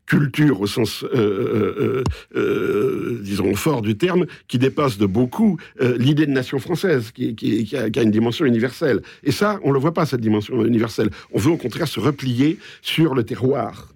culture 0.05 0.61
au 0.61 0.67
sens, 0.67 1.03
euh, 1.03 1.09
euh, 1.15 2.03
euh, 2.35 3.19
disons, 3.23 3.53
fort 3.55 3.81
du 3.81 3.97
terme, 3.97 4.25
qui 4.47 4.57
dépasse 4.59 4.97
de 4.97 5.05
beaucoup 5.05 5.57
l'idée 5.97 6.25
de 6.25 6.31
nation 6.31 6.59
française, 6.59 7.11
qui, 7.11 7.35
qui- 7.35 7.65
qui 7.65 7.75
a, 7.77 7.89
qui 7.89 7.99
a 7.99 8.03
une 8.03 8.11
dimension 8.11 8.45
universelle. 8.45 9.01
Et 9.23 9.31
ça, 9.31 9.59
on 9.63 9.69
ne 9.69 9.73
le 9.73 9.79
voit 9.79 9.93
pas, 9.93 10.05
cette 10.05 10.21
dimension 10.21 10.63
universelle. 10.65 11.09
On 11.33 11.39
veut 11.39 11.51
au 11.51 11.57
contraire 11.57 11.87
se 11.87 11.99
replier 11.99 12.59
sur 12.81 13.15
le 13.15 13.23
terroir. 13.23 13.93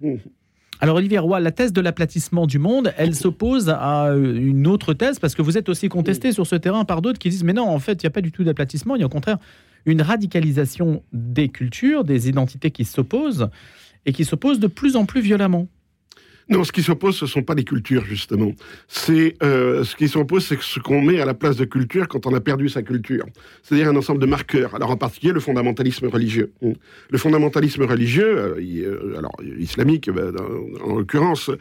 Alors 0.82 0.96
Olivier 0.96 1.18
Roy, 1.18 1.40
la 1.40 1.52
thèse 1.52 1.72
de 1.74 1.80
l'aplatissement 1.82 2.46
du 2.46 2.58
monde, 2.58 2.92
elle 2.96 3.14
s'oppose 3.14 3.68
à 3.68 4.14
une 4.16 4.66
autre 4.66 4.94
thèse, 4.94 5.18
parce 5.18 5.34
que 5.34 5.42
vous 5.42 5.58
êtes 5.58 5.68
aussi 5.68 5.88
contesté 5.88 6.32
sur 6.32 6.46
ce 6.46 6.56
terrain 6.56 6.84
par 6.84 7.02
d'autres 7.02 7.18
qui 7.18 7.28
disent, 7.28 7.44
mais 7.44 7.52
non, 7.52 7.68
en 7.68 7.78
fait, 7.78 8.02
il 8.02 8.06
n'y 8.06 8.08
a 8.08 8.10
pas 8.10 8.22
du 8.22 8.32
tout 8.32 8.44
d'aplatissement, 8.44 8.96
il 8.96 9.00
y 9.00 9.02
a 9.02 9.06
au 9.06 9.10
contraire 9.10 9.38
une 9.86 10.02
radicalisation 10.02 11.02
des 11.12 11.48
cultures, 11.50 12.04
des 12.04 12.28
identités 12.28 12.70
qui 12.70 12.84
s'opposent, 12.84 13.48
et 14.06 14.12
qui 14.14 14.24
s'opposent 14.24 14.60
de 14.60 14.66
plus 14.66 14.96
en 14.96 15.04
plus 15.04 15.20
violemment. 15.20 15.68
Non, 16.50 16.64
ce 16.64 16.72
qui 16.72 16.82
s'oppose, 16.82 17.16
ce 17.16 17.26
ne 17.26 17.30
sont 17.30 17.42
pas 17.44 17.54
les 17.54 17.62
cultures, 17.62 18.04
justement. 18.04 18.50
C'est 18.88 19.36
euh, 19.40 19.84
ce 19.84 19.94
qui 19.94 20.08
s'oppose, 20.08 20.44
c'est 20.44 20.60
ce 20.60 20.80
qu'on 20.80 21.00
met 21.00 21.20
à 21.20 21.24
la 21.24 21.32
place 21.34 21.56
de 21.56 21.64
culture 21.64 22.08
quand 22.08 22.26
on 22.26 22.34
a 22.34 22.40
perdu 22.40 22.68
sa 22.68 22.82
culture. 22.82 23.24
C'est-à-dire 23.62 23.88
un 23.88 23.94
ensemble 23.94 24.20
de 24.20 24.26
marqueurs. 24.26 24.74
Alors 24.74 24.90
en 24.90 24.96
particulier 24.96 25.32
le 25.32 25.38
fondamentalisme 25.38 26.08
religieux. 26.08 26.50
Le 27.10 27.18
fondamentalisme 27.18 27.84
religieux, 27.84 28.36
euh, 28.36 28.60
euh, 28.60 29.18
alors 29.18 29.32
islamique 29.60 30.10
ben, 30.10 30.32
dans- 30.32 30.90
en 30.90 30.96
l'occurrence, 30.98 31.52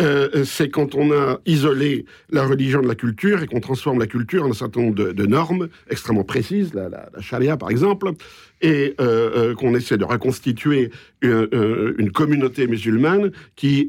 euh, 0.00 0.44
c'est 0.44 0.68
quand 0.68 0.94
on 0.94 1.10
a 1.10 1.40
isolé 1.44 2.04
la 2.30 2.44
religion 2.46 2.80
de 2.82 2.86
la 2.86 2.94
culture 2.94 3.42
et 3.42 3.46
qu'on 3.48 3.60
transforme 3.60 3.98
la 3.98 4.06
culture 4.06 4.44
en 4.44 4.50
un 4.50 4.54
certain 4.54 4.80
nombre 4.82 4.94
de, 4.94 5.10
de 5.10 5.26
normes 5.26 5.68
extrêmement 5.90 6.22
précises, 6.22 6.72
la, 6.72 6.88
la, 6.88 7.08
la 7.12 7.20
charia 7.20 7.56
par 7.56 7.70
exemple, 7.70 8.12
et 8.60 8.94
euh, 9.00 9.50
euh, 9.50 9.54
qu'on 9.54 9.74
essaie 9.74 9.98
de 9.98 10.04
reconstituer 10.04 10.90
une, 11.20 11.48
euh, 11.52 11.94
une 11.98 12.10
communauté 12.10 12.66
musulmane 12.66 13.30
qui 13.54 13.88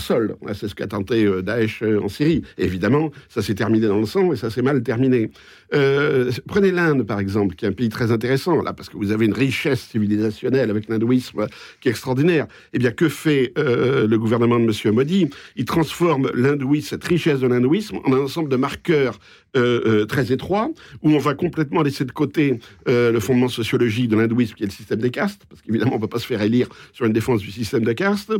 sol. 0.00 0.36
Voilà, 0.40 0.54
C'est 0.54 0.68
ce 0.68 0.74
qu'a 0.74 0.86
tenté 0.86 1.28
Daesh 1.42 1.82
en 1.82 2.08
Syrie. 2.08 2.42
Évidemment, 2.56 3.10
ça 3.28 3.42
s'est 3.42 3.54
terminé 3.54 3.86
dans 3.86 3.98
le 3.98 4.06
sang 4.06 4.32
et 4.32 4.36
ça 4.36 4.50
s'est 4.50 4.62
mal 4.62 4.82
terminé. 4.82 5.30
Euh, 5.74 6.30
prenez 6.46 6.70
l'Inde, 6.70 7.04
par 7.04 7.20
exemple, 7.20 7.54
qui 7.54 7.64
est 7.64 7.68
un 7.68 7.72
pays 7.72 7.88
très 7.88 8.10
intéressant, 8.12 8.62
là, 8.62 8.72
parce 8.72 8.88
que 8.88 8.96
vous 8.96 9.12
avez 9.12 9.26
une 9.26 9.34
richesse 9.34 9.80
civilisationnelle 9.80 10.70
avec 10.70 10.88
l'hindouisme 10.88 11.46
qui 11.80 11.88
est 11.88 11.90
extraordinaire. 11.90 12.46
Eh 12.72 12.78
bien, 12.78 12.90
que 12.90 13.08
fait 13.08 13.52
euh, 13.58 14.06
le 14.06 14.18
gouvernement 14.18 14.58
de 14.58 14.64
M. 14.64 14.94
Modi? 14.94 15.28
Il 15.56 15.64
transforme 15.64 16.30
l'hindouisme, 16.34 16.88
cette 16.88 17.04
richesse 17.04 17.40
de 17.40 17.46
l'hindouisme, 17.46 17.98
en 18.04 18.12
un 18.12 18.20
ensemble 18.20 18.48
de 18.48 18.56
marqueurs 18.56 19.18
euh, 19.56 19.80
euh, 19.86 20.04
très 20.04 20.30
étroits, 20.30 20.70
où 21.02 21.10
on 21.10 21.18
va 21.18 21.32
complètement 21.34 21.82
laisser 21.82 22.04
de 22.04 22.12
côté 22.12 22.58
euh, 22.86 23.10
le 23.10 23.18
fondement 23.18 23.48
sociologique 23.48 24.08
de 24.08 24.16
l'hindouisme, 24.16 24.54
qui 24.54 24.62
est 24.62 24.66
le 24.66 24.72
système 24.72 25.00
des 25.00 25.10
castes, 25.10 25.46
parce 25.48 25.62
qu'évidemment, 25.62 25.92
on 25.92 25.96
ne 25.96 26.00
peut 26.02 26.06
pas 26.06 26.18
se 26.18 26.26
faire 26.26 26.42
élire 26.42 26.68
sur 26.92 27.06
une 27.06 27.14
défense 27.14 27.40
du 27.40 27.50
système 27.50 27.82
de 27.82 27.92
castes. 27.92 28.32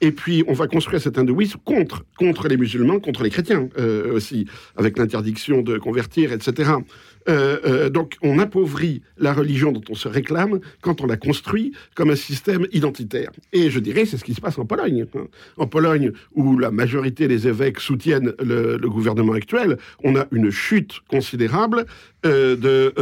Et 0.00 0.10
puis, 0.10 0.42
on 0.48 0.54
va 0.54 0.66
construire 0.66 1.00
cet 1.00 1.18
hindouisme 1.18 1.60
contre, 1.64 2.48
les 2.48 2.56
musulmans, 2.56 2.98
contre 2.98 3.22
les 3.22 3.30
chrétiens 3.30 3.68
euh, 3.78 4.12
aussi, 4.12 4.46
avec 4.76 4.98
l'interdiction 4.98 5.62
de 5.62 5.78
convertir, 5.78 6.32
etc. 6.32 6.72
Now, 6.76 6.84
Euh, 7.28 7.58
euh, 7.64 7.90
donc, 7.90 8.16
on 8.22 8.38
appauvrit 8.38 9.02
la 9.18 9.32
religion 9.32 9.72
dont 9.72 9.82
on 9.90 9.94
se 9.94 10.08
réclame 10.08 10.60
quand 10.80 11.00
on 11.00 11.06
la 11.06 11.16
construit 11.16 11.72
comme 11.94 12.10
un 12.10 12.16
système 12.16 12.66
identitaire. 12.72 13.30
Et 13.52 13.70
je 13.70 13.78
dirais, 13.80 14.04
c'est 14.06 14.16
ce 14.16 14.24
qui 14.24 14.34
se 14.34 14.40
passe 14.40 14.58
en 14.58 14.66
Pologne. 14.66 15.06
hein. 15.14 15.26
En 15.56 15.66
Pologne, 15.66 16.12
où 16.34 16.58
la 16.58 16.70
majorité 16.70 17.28
des 17.28 17.48
évêques 17.48 17.80
soutiennent 17.80 18.32
le, 18.38 18.78
gouvernement 18.86 19.32
actuel, 19.32 19.78
on 20.04 20.16
a 20.16 20.26
une 20.30 20.50
chute 20.50 21.00
considérable 21.08 21.86
euh, 22.24 22.56
de 22.56 22.92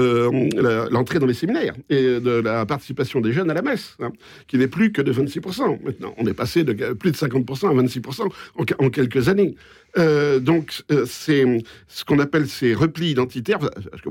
l'entrée 0.90 1.18
dans 1.18 1.26
les 1.26 1.34
séminaires 1.34 1.74
et 1.90 2.20
de 2.20 2.40
la 2.40 2.64
participation 2.66 3.20
des 3.20 3.32
jeunes 3.32 3.50
à 3.50 3.54
la 3.54 3.62
messe, 3.62 3.96
hein, 4.00 4.12
qui 4.48 4.56
n'est 4.56 4.68
plus 4.68 4.92
que 4.92 5.02
de 5.02 5.12
26%. 5.12 5.84
Maintenant, 5.84 6.14
on 6.16 6.26
est 6.26 6.34
passé 6.34 6.64
de 6.64 6.72
plus 6.94 7.12
de 7.12 7.16
50% 7.16 7.68
à 7.68 7.82
26% 7.82 8.28
en, 8.78 8.90
quelques 8.90 9.28
années. 9.28 9.54
Donc, 10.40 10.82
c'est 11.06 11.44
ce 11.87 12.04
qu'on 12.04 12.18
appelle 12.18 12.48
ces 12.48 12.74
replis 12.74 13.10
identitaires, 13.10 13.60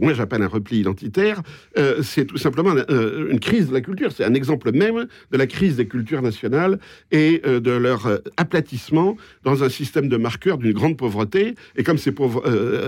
moi 0.03 0.13
j'appelle 0.13 0.41
un 0.41 0.47
repli 0.47 0.79
identitaire, 0.79 1.41
euh, 1.77 2.03
c'est 2.03 2.25
tout 2.25 2.37
simplement 2.37 2.75
euh, 2.89 3.31
une 3.31 3.39
crise 3.39 3.69
de 3.69 3.73
la 3.73 3.81
culture. 3.81 4.11
C'est 4.11 4.25
un 4.25 4.33
exemple 4.33 4.71
même 4.71 5.07
de 5.31 5.37
la 5.37 5.47
crise 5.47 5.77
des 5.77 5.87
cultures 5.87 6.21
nationales 6.21 6.77
et 7.11 7.41
euh, 7.45 7.59
de 7.59 7.71
leur 7.71 8.19
aplatissement 8.37 9.15
dans 9.43 9.63
un 9.63 9.69
système 9.69 10.09
de 10.09 10.17
marqueurs 10.17 10.57
d'une 10.57 10.73
grande 10.73 10.97
pauvreté. 10.97 11.55
Et 11.77 11.83
comme 11.83 11.97
c'est 11.97 12.11
pauvre, 12.11 12.43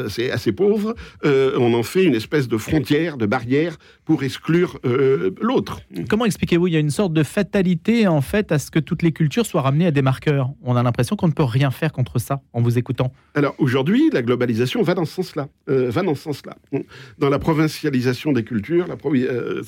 c'est 0.10 0.30
assez 0.30 0.52
pauvre, 0.52 0.96
on 1.24 1.74
en 1.74 1.84
fait 1.84 2.04
une 2.04 2.16
espèce 2.16 2.48
de 2.48 2.58
frontière, 2.58 3.18
de 3.18 3.26
barrière 3.26 3.78
pour 4.04 4.24
exclure 4.24 4.80
l'autre. 5.42 5.80
Comment 6.10 6.26
expliquez-vous? 6.26 6.68
Il 6.68 6.74
y 6.74 6.78
a 6.78 6.80
une 6.80 6.90
sorte 6.90 7.14
de 7.14 7.24
fatalité 7.24 8.08
en 8.08 8.22
fait 8.22 8.52
à 8.52 8.60
ce 8.60 8.70
que 8.70 8.80
toutes 8.80 9.02
les 9.02 9.12
cultures 9.12 9.46
soient 9.46 9.62
ramenées 9.62 9.88
à 9.88 9.92
des 9.92 10.02
marqueurs. 10.02 10.50
On 10.64 10.76
a 10.76 10.84
l'impression 10.84 11.16
qu'on 11.16 11.28
ne 11.28 11.34
peut 11.34 11.44
rien 11.44 11.72
faire 11.72 11.92
contre 11.92 12.20
ça 12.20 12.42
en 12.54 12.62
vous 12.62 12.78
écoutant. 12.78 13.12
Alors 13.34 13.56
aujourd'hui, 13.58 14.10
la 14.12 14.22
globalisation 14.22 14.82
va 14.82 14.94
dans 14.94 15.06
ce 15.06 15.14
sens-là, 15.14 15.48
va 15.68 16.02
dans 16.02 16.16
ce 16.16 16.24
sens-là, 16.24 16.58
dans 17.18 17.30
la 17.30 17.40
provincialisation 17.40 18.32
des 18.32 18.44
cultures, 18.44 18.88
euh, 18.90 19.62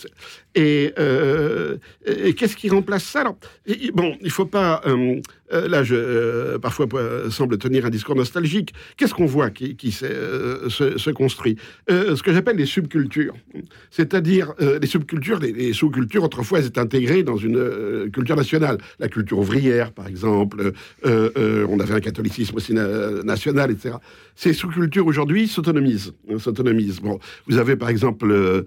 euh, 0.57 1.77
et 2.05 2.33
qu'est-ce 2.33 2.55
qui 2.55 2.69
remplace 2.69 3.03
ça? 3.03 3.23
Bon, 3.93 4.17
il 4.21 4.31
faut 4.31 4.45
pas. 4.45 4.81
Euh, 5.53 5.67
là, 5.67 5.83
je 5.83 5.95
euh, 5.95 6.59
parfois 6.59 6.87
euh, 6.93 7.29
semble 7.29 7.57
tenir 7.57 7.85
un 7.85 7.89
discours 7.89 8.15
nostalgique. 8.15 8.73
Qu'est-ce 8.97 9.13
qu'on 9.13 9.25
voit 9.25 9.49
qui, 9.49 9.97
euh, 10.03 10.69
se, 10.69 11.09
construit 11.11 11.57
Ce 11.89 12.21
que 12.21 12.33
j'appelle 12.33 12.57
les 12.57 12.65
subcultures, 12.65 13.35
c'est-à-dire 13.91 14.53
les 14.59 14.87
subcultures, 14.87 15.39
les, 15.39 15.73
sous-cultures. 15.73 16.23
Autrefois, 16.23 16.59
elles 16.59 16.67
étaient 16.67 16.79
intégrées 16.79 17.23
dans 17.23 17.37
une 17.37 18.09
culture 18.11 18.35
nationale, 18.35 18.77
la 18.99 19.07
culture 19.07 19.39
ouvrière, 19.39 19.91
par 19.91 20.07
exemple. 20.07 20.73
On 21.03 21.79
avait 21.79 21.93
un 21.93 21.99
catholicisme 21.99 22.55
aussi 22.55 22.73
na- 22.73 23.23
national, 23.23 23.71
etc. 23.71 23.95
Ces 24.35 24.53
sous-cultures 24.53 25.07
aujourd'hui 25.07 25.47
s'autonomisent, 25.47 26.13
s'autonomisent. 26.37 26.99
Bon, 26.99 27.19
vous 27.47 27.57
avez 27.57 27.75
par 27.75 27.89
exemple 27.89 28.65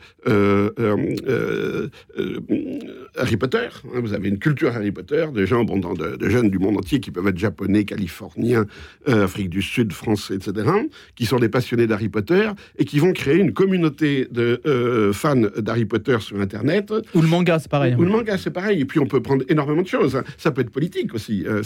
Harry 3.20 3.36
Potter. 3.36 3.68
hein, 3.94 4.00
vous 4.00 4.12
avez 4.12 4.28
une 4.28 4.38
culture 4.38 4.74
Harry 4.74 4.92
Potter, 4.92 5.26
de 5.32 5.44
gens, 5.46 5.64
bon, 5.64 5.78
de, 5.78 6.16
de 6.16 6.28
jeunes 6.28 6.50
du 6.50 6.58
monde 6.58 6.76
entier 6.78 7.00
qui 7.00 7.10
peuvent 7.10 7.26
être 7.28 7.38
japonais, 7.38 7.84
californiens, 7.84 8.66
euh, 9.08 9.24
Afrique 9.24 9.50
du 9.50 9.62
Sud, 9.62 9.92
français, 9.92 10.34
etc., 10.34 10.52
qui 11.16 11.26
sont 11.26 11.38
des 11.38 11.48
passionnés 11.48 11.86
d'Harry 11.86 12.08
Potter 12.08 12.48
et 12.78 12.84
qui 12.84 12.98
vont 12.98 13.12
créer 13.12 13.36
une 13.38 13.52
communauté 13.52 14.26
de 14.30 14.60
euh, 14.66 15.12
fans 15.12 15.36
d'Harry 15.56 15.84
Potter 15.84 16.16
sur 16.20 16.40
Internet. 16.40 16.92
Ou 17.14 17.22
le 17.22 17.28
manga, 17.28 17.58
c'est 17.58 17.70
pareil. 17.70 17.94
Ou 17.98 18.02
le 18.02 18.10
manga, 18.10 18.36
c'est 18.38 18.50
pareil. 18.50 18.80
Et 18.80 18.84
puis 18.84 18.98
on 18.98 19.06
peut 19.06 19.20
prendre 19.22 19.44
énormément 19.48 19.82
de 19.82 19.86
choses. 19.88 20.16
hein. 20.16 20.24
Ça 20.38 20.50
peut 20.50 20.62
être 20.62 20.70
politique 20.70 21.14
aussi. 21.14 21.44
euh, 21.46 21.62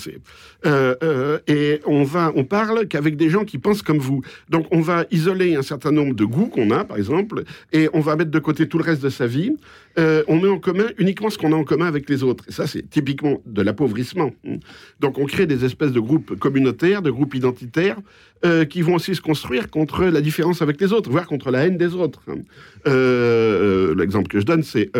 euh, 0.66 1.38
et 1.46 1.80
on 1.86 2.02
va, 2.04 2.32
on 2.36 2.44
parle 2.44 2.86
qu'avec 2.88 3.16
des 3.16 3.30
gens 3.30 3.44
qui 3.44 3.58
pensent 3.58 3.82
comme 3.82 3.98
vous. 3.98 4.22
Donc 4.50 4.66
on 4.70 4.80
va 4.80 5.04
isoler 5.10 5.54
un 5.56 5.62
certain 5.62 5.90
nombre 5.92 6.14
de 6.14 6.24
goûts 6.24 6.46
qu'on 6.46 6.70
a, 6.70 6.84
par 6.84 6.96
exemple, 6.96 7.44
et 7.72 7.88
on 7.92 8.00
va 8.00 8.16
mettre 8.16 8.30
de 8.30 8.38
côté 8.38 8.68
tout 8.68 8.78
le 8.78 8.84
reste 8.84 9.02
de 9.02 9.08
sa 9.10 9.26
vie. 9.26 9.56
On 9.96 10.40
met 10.40 10.48
en 10.48 10.58
commun 10.58 10.86
uniquement 10.98 11.30
ce 11.30 11.38
qu'on 11.38 11.52
a 11.52 11.56
en 11.56 11.64
commun 11.64 11.86
avec 11.86 12.08
les 12.08 12.22
autres. 12.22 12.44
Et 12.48 12.52
ça, 12.52 12.66
c'est 12.66 12.88
typiquement 12.88 13.40
de 13.46 13.62
l'appauvrissement. 13.62 14.30
Donc 15.00 15.18
on 15.18 15.26
crée 15.26 15.46
des 15.46 15.64
espèces 15.64 15.92
de 15.92 16.00
groupes 16.00 16.38
communautaires, 16.38 17.02
de 17.02 17.10
groupes 17.10 17.34
identitaires, 17.34 17.98
qui 18.68 18.82
vont 18.82 18.96
aussi 18.96 19.14
se 19.14 19.22
construire 19.22 19.70
contre 19.70 20.04
la 20.04 20.20
différence 20.20 20.60
avec 20.60 20.78
les 20.80 20.92
autres, 20.92 21.10
voire 21.10 21.26
contre 21.26 21.50
la 21.50 21.66
haine 21.66 21.78
des 21.78 21.94
autres. 21.94 22.20
L'exemple 22.84 24.28
que 24.28 24.40
je 24.40 24.44
donne, 24.44 24.62
c'est 24.62 24.90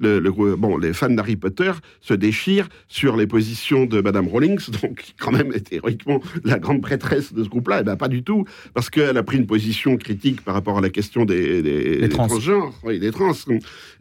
le, 0.00 0.18
le, 0.18 0.30
bon, 0.56 0.76
les 0.76 0.92
fans 0.92 1.10
d'Harry 1.10 1.36
Potter 1.36 1.72
se 2.00 2.14
déchirent 2.14 2.68
sur 2.88 3.16
les 3.16 3.26
positions 3.26 3.86
de 3.86 4.00
Madame 4.00 4.28
Rawlings, 4.28 4.70
donc 4.82 5.00
qui 5.02 5.14
quand 5.18 5.32
même 5.32 5.52
est 5.52 5.72
héroïquement 5.72 6.20
la 6.44 6.58
grande 6.58 6.82
prêtresse 6.82 7.32
de 7.32 7.42
ce 7.44 7.48
groupe-là. 7.48 7.78
Eh 7.80 7.84
bien, 7.84 7.96
pas 7.96 8.08
du 8.08 8.22
tout, 8.22 8.44
parce 8.74 8.90
qu'elle 8.90 9.16
a 9.16 9.22
pris 9.22 9.38
une 9.38 9.46
position 9.46 9.96
critique 9.96 10.42
par 10.42 10.54
rapport 10.54 10.78
à 10.78 10.80
la 10.80 10.90
question 10.90 11.24
des, 11.24 11.62
des, 11.62 12.08
transgenres, 12.08 12.74
oui, 12.84 12.98
des 12.98 13.10
trans. 13.10 13.32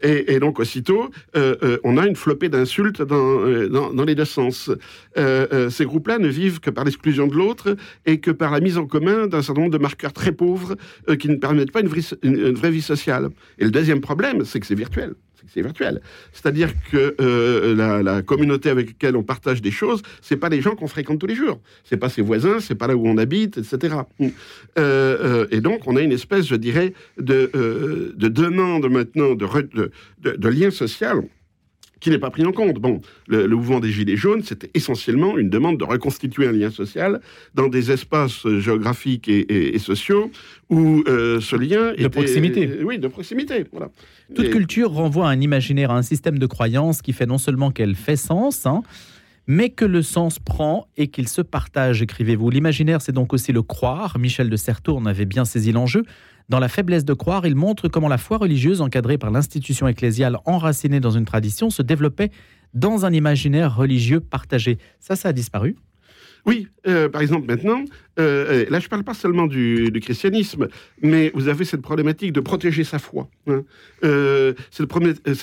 Et, 0.01 0.39
donc, 0.41 0.59
aussitôt, 0.59 1.09
euh, 1.37 1.55
euh, 1.63 1.77
on 1.83 1.97
a 1.97 2.07
une 2.07 2.15
flopée 2.15 2.49
d'insultes 2.49 3.01
dans, 3.01 3.45
euh, 3.45 3.69
dans, 3.69 4.03
les 4.03 4.15
deux 4.15 4.25
sens. 4.25 4.71
ces 5.15 5.85
groupes-là 5.85 6.17
ne 6.17 6.27
vivent 6.27 6.59
que 6.59 6.71
par 6.71 6.83
l'exclusion 6.83 7.27
de 7.27 7.35
l'autre 7.35 7.77
et 8.05 8.19
que 8.19 8.31
par 8.31 8.51
la 8.51 8.59
mise 8.59 8.77
en 8.77 8.87
commun 8.87 9.27
d'un 9.27 9.43
certain 9.43 9.61
nombre 9.61 9.73
de 9.73 9.77
marqueurs 9.77 10.13
très 10.13 10.31
pauvres 10.31 10.75
qui 11.19 11.29
ne 11.29 11.35
permettent 11.35 11.71
pas 11.71 11.81
une 11.81 11.91
une 12.23 12.53
vraie 12.53 12.71
vie 12.71 12.81
sociale. 12.81 13.29
Et 13.59 13.65
le 13.65 13.71
deuxième 13.71 14.01
problème, 14.01 14.43
c'est 14.43 14.59
que 14.59 14.65
c'est 14.65 14.75
virtuel 14.75 15.13
c'est 15.47 15.61
virtuel. 15.61 16.01
C'est-à-dire 16.33 16.71
que 16.91 17.15
euh, 17.19 18.03
la, 18.03 18.21
communauté 18.21 18.69
avec 18.69 18.87
laquelle 18.87 19.15
on 19.15 19.23
partage 19.23 19.61
des 19.61 19.71
choses, 19.71 20.01
c'est 20.21 20.37
pas 20.37 20.49
les 20.49 20.61
gens 20.61 20.75
qu'on 20.75 20.87
fréquente 20.87 21.19
tous 21.19 21.27
les 21.27 21.35
jours. 21.35 21.59
C'est 21.83 21.97
pas 21.97 22.09
ses 22.09 22.21
voisins, 22.21 22.59
c'est 22.59 22.75
pas 22.75 22.87
là 22.87 22.95
où 22.95 23.07
on 23.07 23.17
habite, 23.17 23.57
etc. 23.57 23.95
Euh, 24.21 24.29
euh, 24.77 25.47
et 25.51 25.61
donc, 25.61 25.87
on 25.87 25.95
a 25.95 26.01
une 26.01 26.11
espèce, 26.11 26.47
je 26.47 26.55
dirais, 26.55 26.93
de, 27.17 27.51
de 28.15 28.27
demande 28.27 28.89
maintenant 28.89 29.35
de, 29.35 29.47
de, 30.21 30.31
de 30.35 30.49
lien 30.49 30.71
social 30.71 31.23
qui 32.01 32.09
n'est 32.09 32.17
pas 32.17 32.31
pris 32.31 32.43
en 32.43 32.51
compte. 32.51 32.79
Bon, 32.79 32.99
le, 33.27 33.47
mouvement 33.47 33.79
des 33.79 33.91
Gilets 33.91 34.17
jaunes, 34.17 34.43
c'était 34.43 34.69
essentiellement 34.73 35.37
une 35.37 35.49
demande 35.49 35.77
de 35.77 35.85
reconstituer 35.85 36.47
un 36.47 36.51
lien 36.51 36.71
social 36.71 37.21
dans 37.55 37.69
des 37.69 37.91
espaces 37.91 38.45
géographiques 38.59 39.29
et, 39.29 39.79
sociaux 39.79 40.31
où 40.69 41.03
euh, 41.07 41.39
ce 41.39 41.55
lien 41.55 41.93
de 41.93 42.07
proximité. 42.07 42.69
oui, 42.83 42.99
de 42.99 43.07
proximité. 43.07 43.65
Voilà. 43.71 43.89
Toute 44.35 44.49
culture 44.49 44.91
renvoie 44.91 45.27
à 45.27 45.31
un 45.31 45.39
imaginaire, 45.39 45.91
à 45.91 45.97
un 45.97 46.01
système 46.01 46.39
de 46.39 46.45
croyances 46.45 47.01
qui 47.01 47.13
fait 47.13 47.25
non 47.25 47.37
seulement 47.37 47.71
qu'elle 47.71 47.95
fait 47.95 48.15
sens, 48.15 48.65
hein, 48.65 48.81
mais 49.47 49.69
que 49.69 49.85
le 49.85 50.01
sens 50.01 50.39
prend 50.39 50.87
et 50.97 51.07
qu'il 51.07 51.27
se 51.27 51.41
partage, 51.41 52.01
écrivez-vous. 52.01 52.49
L'imaginaire, 52.49 53.01
c'est 53.01 53.11
donc 53.11 53.33
aussi 53.33 53.51
le 53.51 53.61
croire. 53.61 54.17
Michel 54.17 54.49
de 54.49 54.55
Certeau 54.55 54.97
en 54.97 55.05
avait 55.05 55.25
bien 55.25 55.45
saisi 55.45 55.71
l'enjeu. 55.71 56.03
Dans 56.51 56.59
La 56.59 56.67
faiblesse 56.67 57.05
de 57.05 57.13
croire, 57.13 57.45
il 57.45 57.55
montre 57.55 57.87
comment 57.87 58.09
la 58.09 58.17
foi 58.17 58.35
religieuse, 58.35 58.81
encadrée 58.81 59.17
par 59.17 59.31
l'institution 59.31 59.87
ecclésiale 59.87 60.37
enracinée 60.43 60.99
dans 60.99 61.11
une 61.11 61.23
tradition, 61.23 61.69
se 61.69 61.81
développait 61.81 62.29
dans 62.73 63.05
un 63.05 63.13
imaginaire 63.13 63.73
religieux 63.73 64.19
partagé. 64.19 64.77
Ça, 64.99 65.15
ça 65.15 65.29
a 65.29 65.31
disparu 65.31 65.77
oui, 66.45 66.67
euh, 66.87 67.09
par 67.09 67.21
exemple, 67.21 67.47
maintenant, 67.47 67.83
euh, 68.19 68.65
là, 68.69 68.79
je 68.79 68.85
ne 68.85 68.89
parle 68.89 69.03
pas 69.03 69.13
seulement 69.13 69.45
du, 69.45 69.91
christianisme, 70.01 70.67
mais 71.01 71.31
vous 71.35 71.47
avez 71.47 71.65
cette 71.65 71.81
problématique 71.81 72.33
de 72.33 72.39
protéger 72.39 72.83
sa 72.83 72.97
foi. 72.97 73.29
Hein. 73.47 73.63
Euh, 74.03 74.53
c'est 74.71 74.83
le 74.83 74.87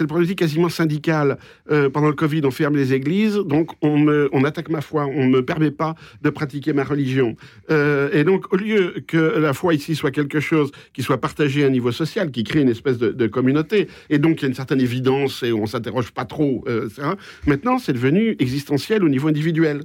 problématique 0.07 0.39
quasiment 0.39 0.69
syndicale. 0.69 1.39
pendant 1.69 2.09
le 2.09 2.15
Covid, 2.15 2.43
on 2.45 2.51
ferme 2.51 2.77
les 2.77 2.93
églises, 2.93 3.37
donc 3.37 3.71
on, 3.83 4.45
attaque 4.45 4.69
ma 4.69 4.81
foi, 4.81 5.07
on 5.07 5.27
ne 5.27 5.31
me 5.31 5.45
permet 5.45 5.71
pas 5.71 5.95
de 6.23 6.31
pratiquer 6.31 6.73
ma 6.73 6.85
religion. 6.85 7.37
et 7.71 8.25
donc, 8.25 8.53
au 8.53 8.57
lieu 8.57 8.95
que 9.07 9.17
la 9.17 9.53
foi 9.53 9.75
ici 9.75 9.95
soit 9.95 10.11
quelque 10.11 10.41
chose 10.41 10.73
qui 10.93 11.03
soit 11.03 11.21
partagé 11.21 11.65
à 11.65 11.69
un 11.69 11.71
niveau 11.71 11.93
social, 11.93 12.31
qui 12.31 12.43
crée 12.43 12.63
une 12.63 12.69
espèce 12.69 12.99
de, 12.99 13.27
communauté, 13.29 13.89
et 14.11 14.19
donc 14.19 14.41
il 14.41 14.43
y 14.43 14.45
a 14.47 14.49
une 14.49 14.55
certaine 14.55 14.81
évidence 14.81 15.43
et 15.43 15.53
on 15.53 15.67
s'interroge 15.67 16.11
pas 16.11 16.25
trop, 16.25 16.65
maintenant 17.47 17.79
c'est 17.79 17.93
devenu 17.93 18.35
existentiel 18.39 19.05
au 19.05 19.09
niveau 19.09 19.29
individuel. 19.29 19.83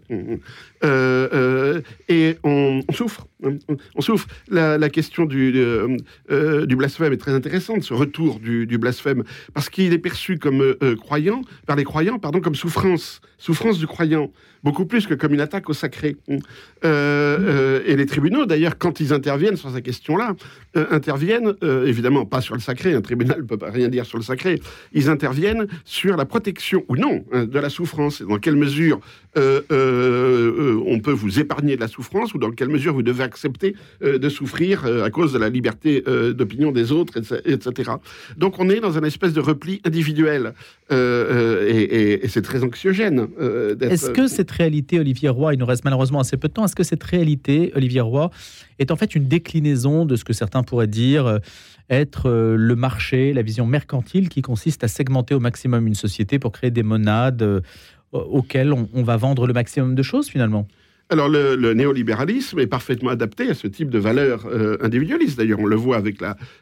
Euh, 0.83 1.02
euh, 1.03 1.81
et 2.09 2.37
on, 2.43 2.81
souffre. 2.93 3.27
On, 3.43 4.01
souffre. 4.01 4.27
La, 4.49 4.89
question 4.89 5.25
du, 5.25 5.53
euh, 5.55 6.65
du 6.65 6.75
blasphème 6.75 7.13
est 7.13 7.17
très 7.17 7.33
intéressante, 7.33 7.83
ce 7.83 7.93
retour 7.93 8.39
du, 8.39 8.77
blasphème, 8.77 9.23
parce 9.53 9.69
qu'il 9.69 9.93
est 9.93 9.97
perçu 9.99 10.37
comme 10.37 10.75
croyant, 10.99 11.41
par 11.65 11.75
les 11.75 11.83
croyants, 11.83 12.19
pardon, 12.19 12.39
comme 12.39 12.55
souffrance, 12.55 13.21
souffrance 13.37 13.79
du 13.79 13.87
croyant 13.87 14.31
beaucoup 14.63 14.85
plus 14.85 15.05
que 15.05 15.13
comme 15.13 15.33
une 15.33 15.41
attaque 15.41 15.69
au 15.69 15.73
sacré. 15.73 16.15
Euh, 16.29 16.39
euh, 16.83 17.83
et 17.85 17.95
les 17.95 18.05
tribunaux, 18.05 18.45
d'ailleurs, 18.45 18.77
quand 18.77 18.99
ils 18.99 19.13
interviennent 19.13 19.57
sur 19.57 19.69
cette 19.69 19.83
question-là, 19.83 20.35
euh, 20.75 20.85
interviennent 20.91 21.53
évidemment 21.85 22.25
pas 22.25 22.41
sur 22.41 22.55
le 22.55 22.61
sacré, 22.61 22.93
un 22.93 23.01
tribunal 23.01 23.39
ne 23.39 23.43
peut 23.43 23.57
pas 23.57 23.69
rien 23.69 23.89
dire 23.89 24.05
sur 24.05 24.17
le 24.17 24.23
sacré, 24.23 24.61
ils 24.93 25.09
interviennent 25.09 25.67
sur 25.85 26.17
la 26.17 26.25
protection 26.25 26.83
ou 26.87 26.95
non 26.95 27.25
hein, 27.31 27.45
de 27.45 27.59
la 27.59 27.69
souffrance, 27.69 28.21
dans 28.21 28.37
quelle 28.37 28.55
mesure 28.55 28.99
on 29.35 30.99
peut 30.99 31.11
vous 31.11 31.39
épargner 31.39 31.75
de 31.75 31.81
la 31.81 31.87
souffrance 31.87 32.35
ou 32.35 32.37
dans 32.37 32.51
quelle 32.51 32.69
mesure 32.69 32.93
vous 32.93 33.01
devez 33.01 33.23
accepter 33.23 33.75
de 34.01 34.29
souffrir 34.29 34.85
à 35.03 35.09
cause 35.09 35.33
de 35.33 35.39
la 35.39 35.49
liberté 35.49 36.03
d'opinion 36.35 36.71
des 36.71 36.91
autres, 36.91 37.17
etc. 37.45 37.93
Donc 38.37 38.59
on 38.59 38.69
est 38.69 38.79
dans 38.79 38.95
un 38.97 39.03
espèce 39.03 39.33
de 39.33 39.41
repli 39.41 39.81
individuel 39.85 40.53
et, 40.91 42.19
et 42.23 42.27
c'est 42.27 42.43
très 42.43 42.63
anxiogène. 42.63 43.27
Est-ce 43.81 44.11
que 44.11 44.27
c'est 44.27 44.51
réalité, 44.53 44.99
Olivier 44.99 45.29
Roy, 45.29 45.53
il 45.55 45.59
nous 45.59 45.65
reste 45.65 45.83
malheureusement 45.83 46.19
assez 46.19 46.37
peu 46.37 46.47
de 46.47 46.53
temps, 46.53 46.65
est-ce 46.65 46.75
que 46.75 46.83
cette 46.83 47.03
réalité, 47.03 47.71
Olivier 47.75 48.01
Roy, 48.01 48.29
est 48.79 48.91
en 48.91 48.95
fait 48.95 49.15
une 49.15 49.27
déclinaison 49.27 50.05
de 50.05 50.15
ce 50.15 50.23
que 50.23 50.33
certains 50.33 50.62
pourraient 50.63 50.87
dire 50.87 51.25
euh, 51.25 51.39
être 51.89 52.29
euh, 52.29 52.55
le 52.55 52.75
marché, 52.75 53.33
la 53.33 53.41
vision 53.41 53.65
mercantile 53.65 54.29
qui 54.29 54.41
consiste 54.41 54.83
à 54.83 54.87
segmenter 54.87 55.35
au 55.35 55.39
maximum 55.39 55.87
une 55.87 55.95
société 55.95 56.39
pour 56.39 56.51
créer 56.51 56.71
des 56.71 56.83
monades 56.83 57.41
euh, 57.41 57.61
auxquelles 58.11 58.73
on 58.73 59.03
va 59.03 59.17
vendre 59.17 59.47
le 59.47 59.53
maximum 59.53 59.95
de 59.95 60.03
choses 60.03 60.29
finalement 60.29 60.67
alors 61.13 61.29
le, 61.29 61.73
néolibéralisme 61.73 62.59
est 62.59 62.67
parfaitement 62.67 63.11
adapté 63.11 63.47
à 63.47 63.53
ce 63.53 63.67
type 63.67 63.91
de 63.91 63.99
valeurs 63.99 64.47
euh. 64.47 64.77
D'ailleurs, 65.37 65.59
on 65.59 65.65
le 65.65 65.75
voit 65.75 65.97
avec 65.97 66.17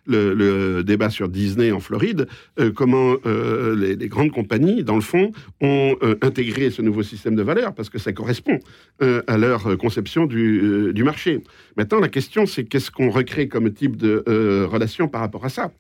le, 0.08 0.82
débat 0.82 1.10
sur 1.10 1.30
Disney 1.30 1.72
en 1.72 1.80
Floride, 1.80 2.28
euh, 2.60 2.72
comment 2.72 3.16
euh, 3.26 3.76
les, 3.76 4.08
grandes 4.10 4.32
compagnies, 4.32 4.84
dans 4.84 4.96
le 4.96 5.02
fond, 5.02 5.32
ont 5.62 5.96
intégré 6.22 6.70
ce 6.70 6.82
nouveau 6.82 7.02
système 7.02 7.36
de 7.36 7.44
valeurs 7.44 7.74
parce 7.74 7.90
que 7.90 7.98
ça 7.98 8.12
correspond 8.12 8.60
à 9.00 9.38
leur 9.38 9.78
conception 9.78 10.26
du, 10.26 11.04
marché. 11.04 11.42
Maintenant, 11.78 12.00
la 12.00 12.10
question, 12.10 12.46
c'est 12.46 12.66
qu'est-ce 12.66 12.92
qu'on 12.92 13.10
recrée 13.10 13.48
comme 13.48 13.72
type 13.72 13.96
de 13.96 14.24
relation 14.66 15.08
par 15.08 15.22
rapport 15.22 15.46
à 15.46 15.50
ça 15.50 15.72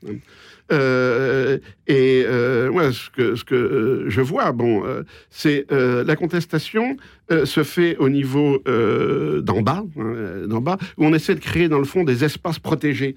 euh, 0.71 1.57
et 1.87 2.23
euh, 2.25 2.71
moi, 2.71 2.91
ce 2.91 3.09
que, 3.09 3.55
euh, 3.55 4.09
je 4.09 4.21
vois, 4.21 4.51
bon, 4.51 4.83
c'est 5.29 5.65
la 5.69 6.15
contestation 6.15 6.97
se 7.45 7.63
fait 7.63 7.97
au 7.97 8.09
niveau 8.09 8.61
d'en 8.65 9.61
bas, 9.61 9.83
hein, 9.99 10.47
d'en 10.47 10.61
bas, 10.61 10.77
où 10.97 11.05
on 11.05 11.13
essaie 11.13 11.35
de 11.35 11.39
créer 11.39 11.69
dans 11.69 11.79
le 11.79 11.85
fond 11.85 12.03
des 12.03 12.23
espaces 12.23 12.59
protégés 12.59 13.15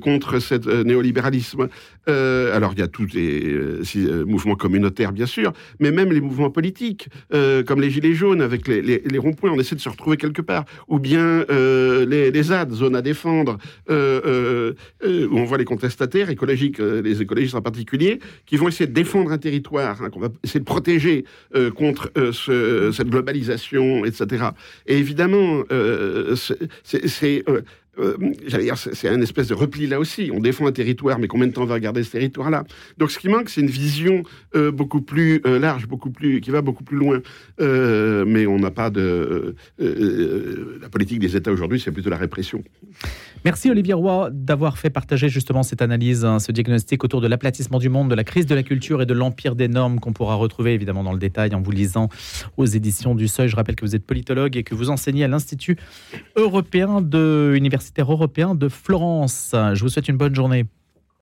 contre 0.00 0.40
ce 0.40 0.82
néolibéralisme. 0.82 1.68
alors 2.06 2.72
il 2.72 2.80
y 2.80 2.82
a 2.82 2.88
tous 2.88 3.06
les 3.14 3.56
mouvements 4.24 4.56
communautaires, 4.56 5.12
bien 5.12 5.26
sûr, 5.26 5.52
mais 5.78 5.92
même 5.92 6.12
les 6.12 6.20
mouvements 6.20 6.50
politiques, 6.50 7.08
comme 7.30 7.80
les 7.80 7.90
Gilets 7.90 8.14
jaunes 8.14 8.40
avec 8.40 8.66
les, 8.68 8.82
les, 8.82 9.18
ronds-points, 9.18 9.50
on 9.50 9.60
essaie 9.60 9.76
de 9.76 9.80
se 9.80 9.88
retrouver 9.88 10.16
quelque 10.16 10.42
part, 10.42 10.64
ou 10.88 10.98
bien 10.98 11.44
les, 11.48 12.30
les 12.30 12.42
ZAD, 12.42 12.72
zones 12.72 12.96
à 12.96 13.02
défendre, 13.02 13.58
où 13.88 13.92
on 15.04 15.44
voit 15.44 15.58
les 15.58 15.64
contestataires 15.64 16.30
écologiques 16.30 16.80
les 16.80 17.22
écologistes 17.22 17.54
en 17.54 17.62
particulier, 17.62 18.20
qui 18.44 18.56
vont 18.56 18.68
essayer 18.68 18.86
de 18.86 18.92
défendre 18.92 19.32
un 19.32 19.38
territoire, 19.38 20.02
hein, 20.02 20.10
qu'on 20.10 20.20
va 20.20 20.28
essayer 20.44 20.60
de 20.60 20.64
protéger 20.64 21.24
euh, 21.54 21.70
contre 21.70 22.10
euh, 22.16 22.92
cette 22.92 23.08
globalisation, 23.08 23.55
etc. 24.04 24.46
Et 24.86 24.98
évidemment, 24.98 25.62
euh, 25.70 26.36
c'est 26.84 27.44
euh, 27.98 28.16
j'allais 28.46 28.64
dire, 28.64 28.76
c'est 28.76 29.08
un 29.08 29.20
espèce 29.20 29.48
de 29.48 29.54
repli 29.54 29.86
là 29.86 29.98
aussi. 29.98 30.30
On 30.32 30.40
défend 30.40 30.66
un 30.66 30.72
territoire, 30.72 31.18
mais 31.18 31.28
combien 31.28 31.46
de 31.46 31.52
temps 31.52 31.62
on 31.62 31.66
va 31.66 31.80
garder 31.80 32.02
ce 32.02 32.12
territoire-là? 32.12 32.64
Donc, 32.98 33.10
ce 33.10 33.18
qui 33.18 33.28
manque, 33.28 33.48
c'est 33.48 33.60
une 33.60 33.68
vision 33.68 34.22
euh, 34.54 34.70
beaucoup 34.70 35.00
plus 35.00 35.40
euh, 35.46 35.58
large, 35.58 35.86
beaucoup 35.86 36.10
plus, 36.10 36.40
qui 36.40 36.50
va 36.50 36.62
beaucoup 36.62 36.84
plus 36.84 36.96
loin. 36.96 37.20
mais 37.58 38.46
on 38.46 38.58
n'a 38.58 38.70
pas 38.70 38.90
de. 38.90 39.54
la 39.78 40.88
politique 40.88 41.18
des 41.18 41.36
États 41.36 41.52
aujourd'hui, 41.52 41.80
c'est 41.80 41.92
plutôt 41.92 42.10
la 42.10 42.16
répression. 42.16 42.62
Merci 43.44 43.70
Olivier 43.70 43.94
Roy 43.94 44.30
d'avoir 44.32 44.76
fait 44.76 44.90
partager 44.90 45.28
justement 45.28 45.62
cette 45.62 45.80
analyse, 45.80 46.24
hein, 46.24 46.40
ce 46.40 46.50
diagnostic 46.50 47.04
autour 47.04 47.20
de 47.20 47.28
l'aplatissement 47.28 47.78
du 47.78 47.88
monde, 47.88 48.10
de 48.10 48.14
la 48.14 48.24
crise 48.24 48.46
de 48.46 48.54
la 48.54 48.62
culture 48.62 49.02
et 49.02 49.06
de 49.06 49.14
l'empire 49.14 49.54
des 49.54 49.68
normes 49.68 50.00
qu'on 50.00 50.12
pourra 50.12 50.34
retrouver 50.34 50.74
évidemment 50.74 51.04
dans 51.04 51.12
le 51.12 51.18
détail 51.18 51.54
en 51.54 51.60
vous 51.60 51.70
lisant 51.70 52.08
aux 52.56 52.64
éditions 52.64 53.14
du 53.14 53.28
Seuil. 53.28 53.48
Je 53.48 53.56
rappelle 53.56 53.76
que 53.76 53.84
vous 53.84 53.94
êtes 53.94 54.04
politologue 54.04 54.56
et 54.56 54.64
que 54.64 54.74
vous 54.74 54.90
enseignez 54.90 55.24
à 55.24 55.28
l'Institut 55.28 55.76
européen 56.34 57.00
de 57.00 57.54
européen 57.98 58.54
de 58.54 58.68
Florence. 58.68 59.50
Je 59.52 59.80
vous 59.80 59.88
souhaite 59.88 60.08
une 60.08 60.16
bonne 60.16 60.34
journée. 60.34 60.66